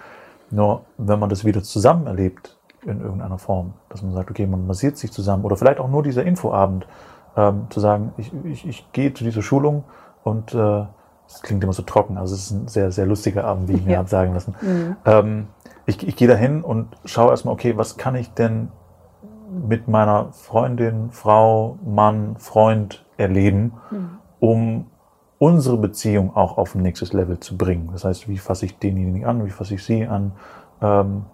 Nur 0.52 0.82
wenn 0.98 1.20
man 1.20 1.30
das 1.30 1.44
wieder 1.46 1.64
zusammen 1.64 2.06
erlebt 2.06 2.60
in 2.86 3.02
irgendeiner 3.02 3.40
Form, 3.40 3.74
dass 3.90 4.04
man 4.04 4.14
sagt, 4.14 4.30
okay, 4.30 4.46
man 4.46 4.68
massiert 4.68 4.98
sich 4.98 5.12
zusammen 5.12 5.46
oder 5.46 5.56
vielleicht 5.56 5.80
auch 5.80 5.90
nur 5.90 6.04
dieser 6.04 6.24
Infoabend, 6.24 6.86
ähm, 7.36 7.68
zu 7.70 7.80
sagen, 7.80 8.14
ich, 8.18 8.32
ich, 8.44 8.68
ich 8.68 8.92
gehe 8.92 9.14
zu 9.14 9.24
dieser 9.24 9.42
Schulung 9.42 9.84
und 10.24 10.54
äh, 10.54 10.86
das 11.28 11.42
klingt 11.42 11.64
immer 11.64 11.74
so 11.74 11.84
trocken, 11.84 12.18
also 12.18 12.36
es 12.36 12.46
ist 12.46 12.52
ein 12.52 12.68
sehr, 12.68 12.92
sehr 12.92 13.06
lustiger 13.06 13.46
Abend, 13.46 13.70
wie 13.70 13.74
ich 13.74 13.86
mir 13.86 13.94
ja. 13.94 13.98
habe 14.00 14.10
sagen 14.10 14.34
lassen. 14.34 14.56
Mhm. 14.62 14.96
Ähm, 15.06 15.48
ich, 15.86 16.06
ich 16.08 16.16
gehe 16.16 16.28
da 16.28 16.36
hin 16.36 16.62
und 16.62 16.88
schaue 17.06 17.32
erstmal, 17.32 17.54
okay, 17.54 17.78
was 17.78 17.98
kann 17.98 18.16
ich 18.16 18.34
denn 18.34 18.70
mit 19.50 19.88
meiner 19.88 20.32
Freundin, 20.32 21.12
Frau, 21.12 21.78
Mann, 21.86 22.36
Freund 22.38 23.06
erleben, 23.18 23.74
mhm. 23.90 24.10
um 24.40 24.86
unsere 25.38 25.78
Beziehung 25.78 26.36
auch 26.36 26.58
auf 26.58 26.76
ein 26.76 26.82
nächstes 26.82 27.14
Level 27.14 27.40
zu 27.40 27.58
bringen. 27.58 27.90
Das 27.92 28.06
heißt, 28.06 28.28
wie 28.28 28.38
fasse 28.38 28.66
ich 28.66 28.78
denjenigen 28.78 29.26
an, 29.26 29.46
wie 29.46 29.50
fasse 29.50 29.76
ich 29.76 29.84
sie 29.84 30.06
an, 30.06 30.34
ähm, 30.82 31.26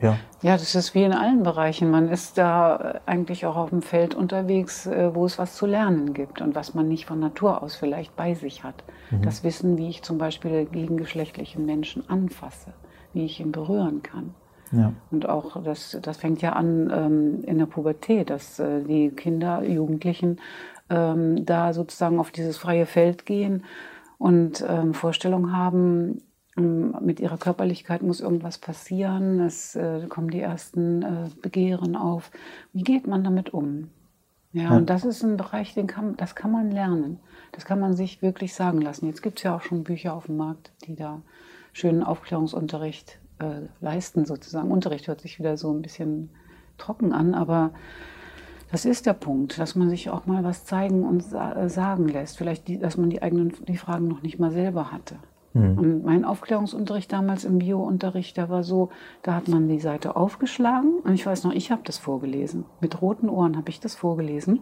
ja. 0.00 0.16
ja, 0.42 0.52
das 0.52 0.74
ist 0.74 0.94
wie 0.94 1.02
in 1.02 1.12
allen 1.12 1.42
Bereichen. 1.42 1.90
Man 1.90 2.08
ist 2.08 2.38
da 2.38 2.76
äh, 2.76 3.00
eigentlich 3.06 3.46
auch 3.46 3.56
auf 3.56 3.70
dem 3.70 3.82
Feld 3.82 4.14
unterwegs, 4.14 4.86
äh, 4.86 5.14
wo 5.14 5.24
es 5.24 5.38
was 5.38 5.54
zu 5.56 5.66
lernen 5.66 6.14
gibt 6.14 6.40
und 6.40 6.54
was 6.54 6.74
man 6.74 6.88
nicht 6.88 7.06
von 7.06 7.18
Natur 7.18 7.62
aus 7.62 7.74
vielleicht 7.74 8.14
bei 8.16 8.34
sich 8.34 8.64
hat. 8.64 8.84
Mhm. 9.10 9.22
Das 9.22 9.44
Wissen, 9.44 9.76
wie 9.78 9.88
ich 9.88 10.02
zum 10.02 10.18
Beispiel 10.18 10.66
gegengeschlechtlichen 10.66 11.66
Menschen 11.66 12.08
anfasse, 12.08 12.72
wie 13.12 13.24
ich 13.24 13.40
ihn 13.40 13.52
berühren 13.52 14.02
kann. 14.02 14.34
Ja. 14.72 14.92
Und 15.10 15.28
auch 15.28 15.62
das, 15.62 15.98
das 16.02 16.18
fängt 16.18 16.42
ja 16.42 16.52
an 16.52 16.90
ähm, 16.92 17.44
in 17.44 17.58
der 17.58 17.66
Pubertät, 17.66 18.30
dass 18.30 18.58
äh, 18.58 18.82
die 18.82 19.10
Kinder, 19.10 19.62
Jugendlichen 19.62 20.40
ähm, 20.90 21.44
da 21.44 21.72
sozusagen 21.72 22.20
auf 22.20 22.30
dieses 22.30 22.58
freie 22.58 22.86
Feld 22.86 23.26
gehen 23.26 23.64
und 24.18 24.64
ähm, 24.68 24.94
Vorstellungen 24.94 25.56
haben, 25.56 26.22
mit 26.58 27.20
ihrer 27.20 27.38
Körperlichkeit 27.38 28.02
muss 28.02 28.20
irgendwas 28.20 28.58
passieren, 28.58 29.40
es 29.40 29.74
äh, 29.74 30.06
kommen 30.08 30.30
die 30.30 30.40
ersten 30.40 31.02
äh, 31.02 31.28
Begehren 31.42 31.96
auf. 31.96 32.30
Wie 32.72 32.82
geht 32.82 33.06
man 33.06 33.24
damit 33.24 33.54
um? 33.54 33.90
Ja, 34.52 34.62
ja, 34.62 34.76
und 34.76 34.88
das 34.88 35.04
ist 35.04 35.22
ein 35.22 35.36
Bereich, 35.36 35.74
den 35.74 35.86
kann, 35.86 36.16
das 36.16 36.34
kann 36.34 36.50
man 36.50 36.70
lernen. 36.70 37.20
Das 37.52 37.64
kann 37.64 37.80
man 37.80 37.94
sich 37.94 38.22
wirklich 38.22 38.54
sagen 38.54 38.80
lassen. 38.80 39.06
Jetzt 39.06 39.22
gibt 39.22 39.38
es 39.38 39.42
ja 39.42 39.54
auch 39.54 39.62
schon 39.62 39.84
Bücher 39.84 40.14
auf 40.14 40.26
dem 40.26 40.36
Markt, 40.36 40.72
die 40.86 40.96
da 40.96 41.22
schönen 41.72 42.02
Aufklärungsunterricht 42.02 43.18
äh, 43.40 43.66
leisten, 43.80 44.24
sozusagen. 44.24 44.70
Unterricht 44.70 45.06
hört 45.08 45.20
sich 45.20 45.38
wieder 45.38 45.56
so 45.56 45.72
ein 45.72 45.82
bisschen 45.82 46.30
trocken 46.78 47.12
an, 47.12 47.34
aber 47.34 47.72
das 48.70 48.84
ist 48.84 49.06
der 49.06 49.14
Punkt, 49.14 49.58
dass 49.58 49.74
man 49.74 49.88
sich 49.90 50.10
auch 50.10 50.26
mal 50.26 50.44
was 50.44 50.64
zeigen 50.64 51.04
und 51.04 51.22
sa 51.22 51.68
sagen 51.68 52.08
lässt. 52.08 52.36
Vielleicht, 52.36 52.68
die, 52.68 52.78
dass 52.78 52.96
man 52.96 53.10
die 53.10 53.22
eigenen 53.22 53.52
die 53.66 53.76
Fragen 53.76 54.08
noch 54.08 54.22
nicht 54.22 54.38
mal 54.38 54.50
selber 54.50 54.92
hatte. 54.92 55.16
Mhm. 55.54 55.78
Und 55.78 56.04
mein 56.04 56.24
Aufklärungsunterricht 56.24 57.12
damals 57.12 57.44
im 57.44 57.58
Biounterricht, 57.58 58.36
da 58.38 58.48
war 58.48 58.62
so, 58.62 58.90
da 59.22 59.34
hat 59.34 59.48
man 59.48 59.68
die 59.68 59.80
Seite 59.80 60.16
aufgeschlagen 60.16 60.98
und 61.04 61.14
ich 61.14 61.26
weiß 61.26 61.44
noch, 61.44 61.52
ich 61.52 61.70
habe 61.70 61.82
das 61.84 61.98
vorgelesen. 61.98 62.64
Mit 62.80 63.00
roten 63.00 63.28
Ohren 63.28 63.56
habe 63.56 63.70
ich 63.70 63.80
das 63.80 63.94
vorgelesen. 63.94 64.60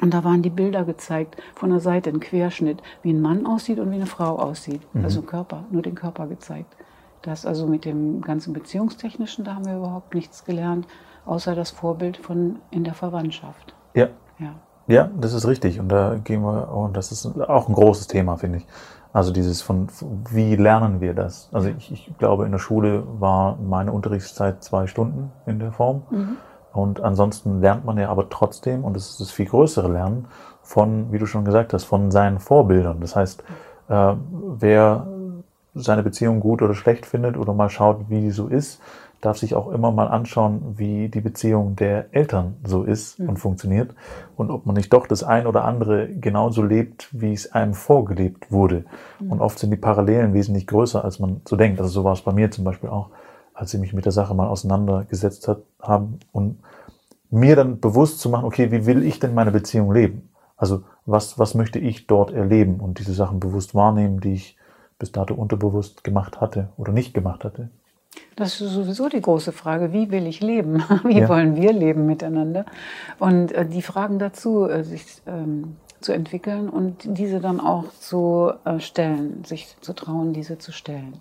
Und 0.00 0.14
da 0.14 0.22
waren 0.22 0.42
die 0.42 0.50
Bilder 0.50 0.84
gezeigt 0.84 1.42
von 1.56 1.70
der 1.70 1.80
Seite, 1.80 2.10
ein 2.10 2.20
Querschnitt, 2.20 2.82
wie 3.02 3.12
ein 3.12 3.20
Mann 3.20 3.46
aussieht 3.46 3.80
und 3.80 3.90
wie 3.90 3.96
eine 3.96 4.06
Frau 4.06 4.38
aussieht. 4.38 4.82
Mhm. 4.94 5.04
Also 5.04 5.22
Körper, 5.22 5.64
nur 5.70 5.82
den 5.82 5.96
Körper 5.96 6.28
gezeigt. 6.28 6.76
Das 7.22 7.44
also 7.44 7.66
mit 7.66 7.84
dem 7.84 8.20
ganzen 8.20 8.52
Beziehungstechnischen, 8.52 9.44
da 9.44 9.56
haben 9.56 9.66
wir 9.66 9.76
überhaupt 9.76 10.14
nichts 10.14 10.44
gelernt, 10.44 10.86
außer 11.26 11.56
das 11.56 11.70
Vorbild 11.70 12.16
von 12.16 12.60
in 12.70 12.84
der 12.84 12.94
Verwandtschaft. 12.94 13.74
Ja. 13.94 14.08
Ja. 14.38 14.54
Ja, 14.88 15.10
das 15.20 15.34
ist 15.34 15.46
richtig. 15.46 15.78
Und 15.78 15.90
da 15.90 16.16
gehen 16.16 16.42
wir, 16.42 16.72
und 16.72 16.96
das 16.96 17.12
ist 17.12 17.26
auch 17.42 17.68
ein 17.68 17.74
großes 17.74 18.08
Thema, 18.08 18.36
finde 18.36 18.58
ich. 18.58 18.66
Also 19.12 19.32
dieses 19.32 19.62
von, 19.62 19.88
wie 20.30 20.56
lernen 20.56 21.00
wir 21.00 21.14
das? 21.14 21.48
Also 21.52 21.68
ich, 21.68 21.92
ich 21.92 22.12
glaube, 22.18 22.44
in 22.46 22.52
der 22.52 22.58
Schule 22.58 23.04
war 23.18 23.56
meine 23.56 23.92
Unterrichtszeit 23.92 24.62
zwei 24.62 24.86
Stunden 24.86 25.30
in 25.46 25.58
der 25.58 25.72
Form. 25.72 26.02
Mhm. 26.10 26.36
Und 26.72 27.00
ansonsten 27.00 27.60
lernt 27.60 27.84
man 27.84 27.98
ja 27.98 28.08
aber 28.08 28.28
trotzdem, 28.28 28.84
und 28.84 28.94
das 28.94 29.10
ist 29.10 29.20
das 29.20 29.30
viel 29.30 29.46
größere 29.46 29.90
Lernen, 29.90 30.26
von, 30.62 31.12
wie 31.12 31.18
du 31.18 31.26
schon 31.26 31.44
gesagt 31.44 31.72
hast, 31.72 31.84
von 31.84 32.10
seinen 32.10 32.38
Vorbildern. 32.38 33.00
Das 33.00 33.16
heißt, 33.16 33.42
äh, 33.88 34.14
wer 34.58 35.06
seine 35.74 36.02
Beziehung 36.02 36.40
gut 36.40 36.60
oder 36.62 36.74
schlecht 36.74 37.06
findet 37.06 37.36
oder 37.36 37.54
mal 37.54 37.70
schaut, 37.70 38.08
wie 38.08 38.20
die 38.20 38.30
so 38.30 38.48
ist, 38.48 38.80
darf 39.20 39.38
sich 39.38 39.54
auch 39.54 39.70
immer 39.70 39.90
mal 39.90 40.06
anschauen, 40.06 40.74
wie 40.76 41.08
die 41.08 41.20
Beziehung 41.20 41.74
der 41.76 42.14
Eltern 42.14 42.56
so 42.64 42.84
ist 42.84 43.18
mhm. 43.18 43.30
und 43.30 43.36
funktioniert 43.38 43.94
und 44.36 44.50
ob 44.50 44.66
man 44.66 44.76
nicht 44.76 44.92
doch 44.92 45.06
das 45.06 45.24
ein 45.24 45.46
oder 45.46 45.64
andere 45.64 46.08
genauso 46.08 46.62
lebt, 46.62 47.08
wie 47.12 47.32
es 47.32 47.52
einem 47.52 47.74
vorgelebt 47.74 48.52
wurde. 48.52 48.84
Mhm. 49.18 49.32
Und 49.32 49.40
oft 49.40 49.58
sind 49.58 49.70
die 49.70 49.76
Parallelen 49.76 50.34
wesentlich 50.34 50.66
größer, 50.66 51.04
als 51.04 51.18
man 51.18 51.40
so 51.44 51.56
denkt. 51.56 51.80
Also 51.80 51.90
so 51.90 52.04
war 52.04 52.12
es 52.12 52.22
bei 52.22 52.32
mir 52.32 52.50
zum 52.50 52.64
Beispiel 52.64 52.90
auch, 52.90 53.10
als 53.54 53.74
ich 53.74 53.80
mich 53.80 53.92
mit 53.92 54.04
der 54.04 54.12
Sache 54.12 54.34
mal 54.34 54.46
auseinandergesetzt 54.46 55.48
hat, 55.48 55.62
haben 55.82 56.20
und 56.30 56.60
mir 57.30 57.56
dann 57.56 57.80
bewusst 57.80 58.20
zu 58.20 58.30
machen, 58.30 58.44
okay, 58.44 58.70
wie 58.70 58.86
will 58.86 59.02
ich 59.02 59.18
denn 59.18 59.34
meine 59.34 59.50
Beziehung 59.50 59.92
leben? 59.92 60.28
Also 60.56 60.82
was, 61.06 61.38
was 61.38 61.54
möchte 61.54 61.78
ich 61.78 62.06
dort 62.06 62.32
erleben 62.32 62.80
und 62.80 62.98
diese 62.98 63.12
Sachen 63.12 63.40
bewusst 63.40 63.74
wahrnehmen, 63.74 64.20
die 64.20 64.34
ich 64.34 64.56
bis 64.98 65.12
dato 65.12 65.34
unterbewusst 65.34 66.04
gemacht 66.04 66.40
hatte 66.40 66.68
oder 66.76 66.92
nicht 66.92 67.14
gemacht 67.14 67.44
hatte. 67.44 67.70
Das 68.36 68.60
ist 68.60 68.70
sowieso 68.72 69.08
die 69.08 69.20
große 69.20 69.52
Frage, 69.52 69.92
wie 69.92 70.10
will 70.10 70.26
ich 70.26 70.40
leben? 70.40 70.82
Wie 71.04 71.18
Ja. 71.20 71.28
wollen 71.28 71.56
wir 71.56 71.72
leben 71.72 72.06
miteinander? 72.06 72.64
Und 73.18 73.52
äh, 73.52 73.66
die 73.66 73.82
Fragen 73.82 74.18
dazu, 74.18 74.68
äh, 74.68 74.84
sich 74.84 75.04
ähm, 75.26 75.76
zu 76.00 76.12
entwickeln 76.12 76.68
und 76.68 77.02
diese 77.04 77.40
dann 77.40 77.58
auch 77.60 77.90
zu 77.98 78.52
äh, 78.64 78.78
stellen, 78.78 79.42
sich 79.44 79.76
zu 79.80 79.92
trauen, 79.92 80.32
diese 80.32 80.58
zu 80.58 80.70
stellen. 80.72 81.14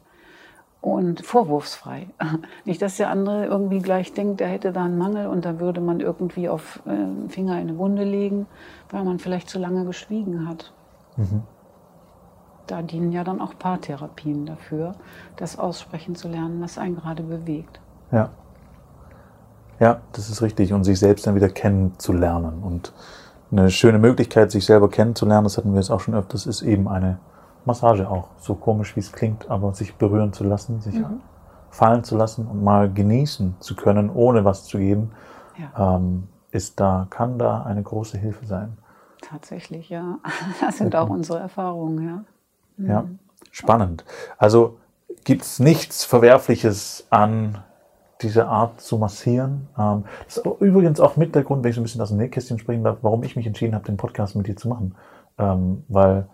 Und 0.80 1.26
vorwurfsfrei. 1.26 2.08
Nicht, 2.66 2.82
dass 2.84 2.98
der 2.98 3.10
andere 3.10 3.46
irgendwie 3.46 3.80
gleich 3.80 4.14
denkt, 4.14 4.40
er 4.42 4.48
hätte 4.50 4.72
da 4.72 4.86
einen 4.86 4.98
Mangel 5.00 5.28
und 5.28 5.44
da 5.44 5.60
würde 5.60 5.82
man 5.82 6.00
irgendwie 6.00 6.48
auf 6.50 6.82
äh, 6.86 7.30
Finger 7.30 7.54
in 7.60 7.70
eine 7.70 7.78
Wunde 7.80 8.04
legen, 8.04 8.46
weil 8.92 9.04
man 9.04 9.18
vielleicht 9.18 9.50
zu 9.50 9.58
lange 9.58 9.86
geschwiegen 9.86 10.48
hat. 10.48 10.72
Da 12.68 12.82
dienen 12.82 13.12
ja 13.12 13.24
dann 13.24 13.42
auch 13.42 13.54
Paartherapien 13.58 14.46
dafür, 14.46 14.96
das 15.38 15.58
aussprechen 15.58 16.16
zu 16.16 16.28
lernen, 16.28 16.62
was 16.62 16.78
einen 16.78 16.96
gerade 16.96 17.24
bewegt. 17.24 17.80
Ja. 18.12 18.30
Ja, 19.80 20.02
das 20.14 20.30
ist 20.30 20.42
richtig. 20.42 20.74
Und 20.74 20.84
sich 20.84 21.00
selbst 21.00 21.28
dann 21.28 21.36
wieder 21.36 21.50
kennenzulernen. 21.50 22.62
Und 22.64 22.94
eine 23.52 23.70
schöne 23.70 24.00
Möglichkeit, 24.00 24.52
sich 24.52 24.66
selber 24.66 24.90
kennenzulernen, 24.90 25.46
das 25.46 25.58
hatten 25.58 25.72
wir 25.72 25.80
jetzt 25.80 25.92
auch 25.92 26.00
schon 26.02 26.14
öfters, 26.16 26.46
ist 26.46 26.62
eben 26.62 26.88
eine 26.88 27.20
Massage 27.66 28.10
auch. 28.10 28.30
So 28.38 28.56
komisch 28.56 28.96
wie 28.96 29.00
es 29.00 29.12
klingt, 29.12 29.50
aber 29.50 29.74
sich 29.74 29.96
berühren 29.96 30.34
zu 30.34 30.44
lassen, 30.44 30.82
sich 30.82 30.96
fallen 31.70 32.04
zu 32.04 32.18
lassen 32.18 32.48
und 32.48 32.64
mal 32.64 32.92
genießen 32.92 33.56
zu 33.60 33.76
können, 33.76 34.10
ohne 34.10 34.44
was 34.46 34.66
zu 34.66 34.78
geben, 34.78 35.12
Ja, 35.58 35.96
ähm, 35.96 36.28
ist 36.52 36.80
da, 36.80 37.08
kann 37.10 37.38
da 37.38 37.64
eine 37.64 37.84
große 37.84 38.18
Hilfe 38.18 38.46
sein. 38.46 38.78
tatsächlich, 39.22 39.90
ja. 39.90 40.18
Das 40.62 40.78
sind 40.78 40.96
auch 40.96 41.10
unsere 41.10 41.40
Erfahrungen, 41.40 42.08
ja. 42.08 42.24
Ja, 42.78 43.06
spannend. 43.52 44.06
Also 44.38 44.78
gibt 45.24 45.44
es 45.44 45.60
nichts 45.60 46.06
Verwerfliches 46.06 47.08
an 47.10 47.60
dieser 48.22 48.48
Art 48.48 48.82
zu 48.82 48.98
massieren. 48.98 49.68
Ähm, 49.78 50.06
das 50.26 50.38
ist 50.38 50.46
übrigens 50.60 51.00
auch 51.00 51.18
mit 51.18 51.36
der 51.36 51.44
Grund, 51.44 51.64
wenn 51.64 51.70
ich 51.70 51.76
so 51.76 51.82
ein 51.82 51.84
bisschen 51.84 52.02
aus 52.02 52.10
dem 52.10 52.18
Nähkästchen 52.18 52.60
sprechen 52.60 52.84
darf, 52.84 53.00
warum 53.02 53.24
ich 53.24 53.36
mich 53.36 53.46
entschieden 53.46 53.76
habe, 53.76 53.86
den 53.86 53.98
Podcast 53.98 54.36
mit 54.36 54.48
dir 54.48 54.56
zu 54.56 54.68
machen. 54.70 54.96
Ähm, 55.38 55.84
weil 55.88 56.28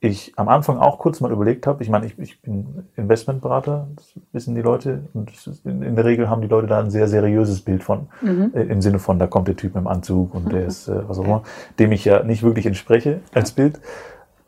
ich 0.00 0.34
am 0.36 0.48
Anfang 0.48 0.78
auch 0.78 0.98
kurz 0.98 1.20
mal 1.20 1.32
überlegt 1.32 1.66
habe, 1.66 1.82
ich 1.82 1.88
meine, 1.88 2.06
ich, 2.06 2.18
ich 2.18 2.42
bin 2.42 2.84
Investmentberater, 2.96 3.88
das 3.96 4.14
wissen 4.32 4.54
die 4.54 4.60
Leute, 4.60 5.04
und 5.14 5.32
in, 5.64 5.96
der 5.96 6.04
Regel 6.04 6.28
haben 6.28 6.42
die 6.42 6.48
Leute 6.48 6.66
da 6.66 6.78
ein 6.78 6.90
sehr 6.90 7.08
seriöses 7.08 7.62
Bild 7.62 7.82
von, 7.82 8.08
äh, 8.54 8.62
im 8.62 8.82
Sinne 8.82 8.98
von, 8.98 9.18
da 9.18 9.26
kommt 9.26 9.48
der 9.48 9.56
Typ 9.56 9.74
im 9.74 9.86
Anzug 9.86 10.34
und 10.34 10.52
der 10.52 10.66
ist, 10.66 10.88
äh, 10.88 11.08
was 11.08 11.18
auch 11.18 11.24
immer, 11.24 11.42
dem 11.78 11.92
ich 11.92 12.04
ja 12.04 12.22
nicht 12.22 12.42
wirklich 12.42 12.66
entspreche 12.66 13.20
als 13.34 13.52
Bild. 13.52 13.80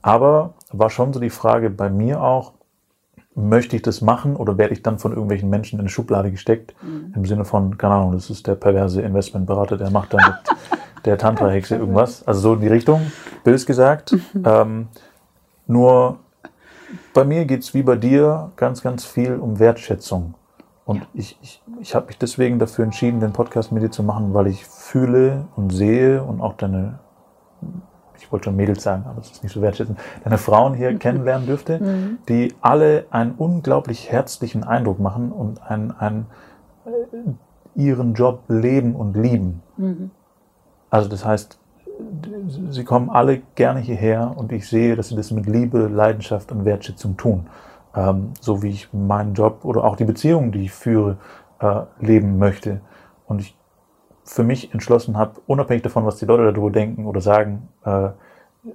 Aber 0.03 0.55
war 0.73 0.91
schon 0.91 1.13
so 1.13 1.21
die 1.21 1.31
Frage 1.31 1.71
bei 1.71 1.91
mir 1.91 2.23
auch, 2.23 2.53
möchte 3.35 3.77
ich 3.77 3.83
das 3.83 4.01
machen 4.01 4.37
oder 4.37 4.59
werde 4.59 4.75
ich 4.75 4.83
dann 4.83 4.99
von 4.99 5.13
irgendwelchen 5.13 5.49
Menschen 5.49 5.77
in 5.77 5.81
eine 5.81 5.89
Schublade 5.89 6.31
gesteckt? 6.31 6.75
Im 7.15 7.25
Sinne 7.25 7.45
von, 7.45 7.79
keine 7.79 7.95
Ahnung, 7.95 8.13
das 8.13 8.31
ist 8.31 8.47
der 8.47 8.55
perverse 8.57 9.01
Investmentberater, 9.03 9.77
der 9.77 9.91
macht 9.91 10.13
dann 10.13 10.25
mit 10.27 10.35
der 11.05 11.19
Tantra-Hexe 11.19 11.77
irgendwas. 11.77 12.27
Also 12.27 12.41
so 12.41 12.55
in 12.55 12.61
die 12.61 12.69
Richtung, 12.69 13.13
bös 13.45 13.65
gesagt. 13.65 14.17
Ähm, 14.45 14.89
nur 15.67 16.19
bei 17.15 17.25
mir 17.25 17.45
geht 17.45 17.63
es 17.63 17.75
wie 17.75 17.83
bei 17.83 17.97
dir 17.97 18.51
ganz, 18.57 18.83
ganz 18.83 19.05
viel 19.05 19.37
um 19.37 19.59
Wertschätzung. 19.59 20.35
Und 20.85 21.01
Ja. 21.03 21.07
ich, 21.15 21.39
ich, 21.43 21.63
ich 21.81 21.95
habe 21.95 22.07
mich 22.07 22.19
deswegen 22.19 22.59
dafür 22.59 22.85
entschieden, 22.85 23.21
den 23.21 23.33
Podcast 23.33 23.73
mit 23.73 23.83
dir 23.83 23.91
zu 23.91 24.03
machen, 24.03 24.33
weil 24.35 24.47
ich 24.47 24.65
fühle 24.67 25.47
und 25.55 25.71
sehe 25.71 26.23
und 26.23 26.41
auch 26.41 26.55
deine, 26.55 26.99
ich 28.21 28.33
wollte 28.33 28.45
schon 28.45 28.57
Mädels 28.57 28.83
sagen, 28.83 29.05
aber 29.07 29.21
das 29.21 29.31
ist 29.31 29.43
nicht 29.43 29.53
so 29.53 29.63
wertschätzend, 29.63 29.99
deine 30.25 30.39
Frauen 30.39 30.75
hier 30.75 30.97
kennenlernen 30.99 31.47
dürfte, 31.47 31.81
die 32.29 32.55
alle 32.61 33.07
einen 33.11 33.33
unglaublich 33.33 34.11
herzlichen 34.11 34.65
Eindruck 34.65 34.99
machen 34.99 35.33
und 35.33 35.63
einen, 35.63 35.91
einen, 35.93 36.27
äh, 36.87 37.81
ihren 37.81 38.15
Job 38.15 38.43
leben 38.49 38.95
und 38.97 39.17
lieben. 39.17 39.63
Also 40.91 41.09
das 41.09 41.25
heißt, 41.25 41.59
sie 42.71 42.85
kommen 42.85 43.11
alle 43.11 43.43
gerne 43.55 43.81
hierher 43.81 44.35
und 44.37 44.53
ich 44.53 44.69
sehe, 44.69 44.97
dass 44.97 45.09
sie 45.09 45.17
das 45.17 45.31
mit 45.31 45.47
Liebe, 45.47 45.89
Leidenschaft 45.89 46.53
und 46.53 46.65
Wertschätzung 46.65 47.17
tun. 47.17 47.47
Ähm, 47.95 48.33
so 48.41 48.63
wie 48.63 48.71
ich 48.71 48.93
meinen 48.93 49.35
Job 49.35 49.65
oder 49.65 49.85
auch 49.85 49.97
die 49.97 50.05
Beziehungen, 50.05 50.53
die 50.53 50.65
ich 50.65 50.73
führe, 50.73 51.17
äh, 51.61 51.83
leben 52.01 52.39
möchte. 52.39 52.81
Und 53.27 53.41
ich 53.41 53.58
für 54.29 54.45
mich 54.45 54.73
entschlossen 54.75 55.17
habe, 55.17 55.41
unabhängig 55.47 55.83
davon, 55.83 56.05
was 56.05 56.17
die 56.17 56.27
Leute 56.27 56.53
darüber 56.53 56.71
denken 56.71 57.07
oder 57.07 57.21
sagen, 57.21 57.69
äh, 57.85 58.11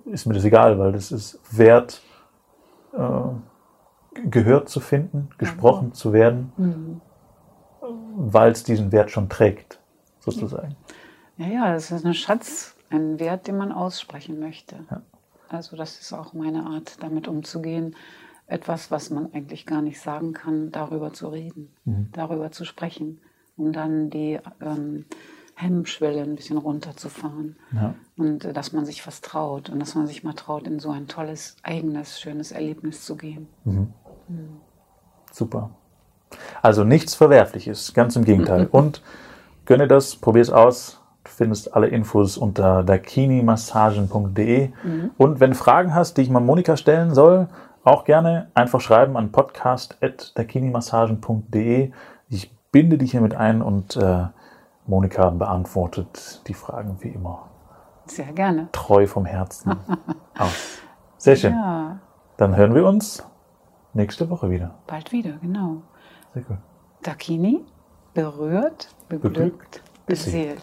ist 0.06 0.26
mir 0.26 0.34
das 0.34 0.44
egal, 0.44 0.80
weil 0.80 0.92
das 0.92 1.12
ist 1.12 1.40
wert, 1.56 2.02
äh, 2.94 4.20
gehört 4.30 4.68
zu 4.68 4.80
finden, 4.80 5.30
gesprochen 5.38 5.94
zu 5.94 6.12
werden, 6.12 7.02
weil 8.16 8.52
es 8.52 8.64
diesen 8.64 8.92
Wert 8.92 9.12
schon 9.12 9.30
trägt, 9.30 9.80
sozusagen. 10.20 10.76
Ja, 11.38 11.48
ja, 11.48 11.74
das 11.74 11.92
ist 11.92 12.06
ein 12.06 12.14
Schatz, 12.14 12.76
ein 12.90 13.20
Wert, 13.20 13.48
den 13.48 13.58
man 13.58 13.72
aussprechen 13.72 14.40
möchte. 14.40 14.78
Also 15.50 15.76
das 15.76 16.00
ist 16.00 16.14
auch 16.14 16.34
meine 16.34 16.66
Art, 16.66 17.02
damit 17.02 17.28
umzugehen. 17.28 17.96
Etwas, 18.48 18.92
was 18.92 19.10
man 19.10 19.32
eigentlich 19.34 19.66
gar 19.66 19.82
nicht 19.82 20.00
sagen 20.00 20.34
kann, 20.34 20.72
darüber 20.72 21.14
zu 21.14 21.28
reden, 21.28 21.70
darüber 22.12 22.52
zu 22.52 22.66
sprechen, 22.66 23.20
um 23.56 23.72
dann 23.72 24.10
die 24.10 24.40
ähm, 24.62 25.06
Hemmschwelle 25.56 26.22
ein 26.22 26.36
bisschen 26.36 26.58
runterzufahren. 26.58 27.56
Ja. 27.74 27.96
Und 28.18 28.46
äh, 28.46 28.54
dass 28.54 28.74
man 28.74 28.86
sich 28.86 29.06
was 29.06 29.22
traut 29.22 29.70
und 29.70 29.80
dass 29.80 29.96
man 29.96 30.08
sich 30.08 30.24
mal 30.24 30.34
traut, 30.34 30.68
in 30.68 30.80
so 30.80 30.92
ein 30.92 31.08
tolles, 31.08 31.56
eigenes, 31.64 32.20
schönes 32.20 32.52
Erlebnis 32.52 33.06
zu 33.06 33.16
gehen. 33.16 33.48
Super. 35.32 35.72
Also 36.62 36.84
nichts 36.84 37.16
Verwerfliches, 37.16 37.94
ganz 37.94 38.16
im 38.16 38.26
Gegenteil. 38.26 38.68
Und 38.72 39.02
gönne 39.66 39.88
das, 39.88 40.16
probier 40.16 40.42
es 40.42 40.50
aus. 40.50 41.00
Du 41.24 41.32
findest 41.32 41.76
alle 41.76 41.88
Infos 41.88 42.38
unter 42.38 42.84
dakinimassagen.de. 42.84 44.72
Und 45.18 45.40
wenn 45.40 45.52
du 45.52 45.56
Fragen 45.56 45.96
hast, 45.96 46.18
die 46.18 46.24
ich 46.24 46.30
mal 46.30 46.42
Monika 46.42 46.76
stellen 46.76 47.14
soll, 47.14 47.48
auch 47.84 48.04
gerne 48.06 48.48
einfach 48.54 48.82
schreiben 48.82 49.16
an 49.18 49.32
podcast.dakinimassagen.de. 49.32 51.92
Ich 52.30 52.52
binde 52.72 52.98
dich 52.98 53.12
hiermit 53.12 53.36
ein 53.36 53.62
und 53.62 53.96
äh, 53.96 54.26
Monika 54.86 55.30
beantwortet 55.30 56.42
die 56.48 56.54
Fragen 56.54 56.98
wie 57.02 57.10
immer 57.10 57.48
Sehr 58.06 58.32
gerne. 58.34 58.70
treu 58.72 59.08
vom 59.08 59.26
Herzen 59.26 59.76
aus. 60.38 60.80
Sehr 61.18 61.36
schön. 61.36 61.54
Ja, 61.54 62.00
Dann 62.38 62.56
hören 62.56 62.76
wir 62.76 62.86
uns 62.86 63.24
nächste 63.94 64.30
Woche 64.30 64.50
wieder. 64.50 64.76
bald 64.88 65.12
wieder, 65.12 65.34
genau. 65.42 65.78
Sehr 66.34 66.44
gut. 66.44 66.58
Dakini, 67.02 67.64
berührt, 68.14 68.94
beglückt, 69.10 69.84
beseelt. 70.06 70.62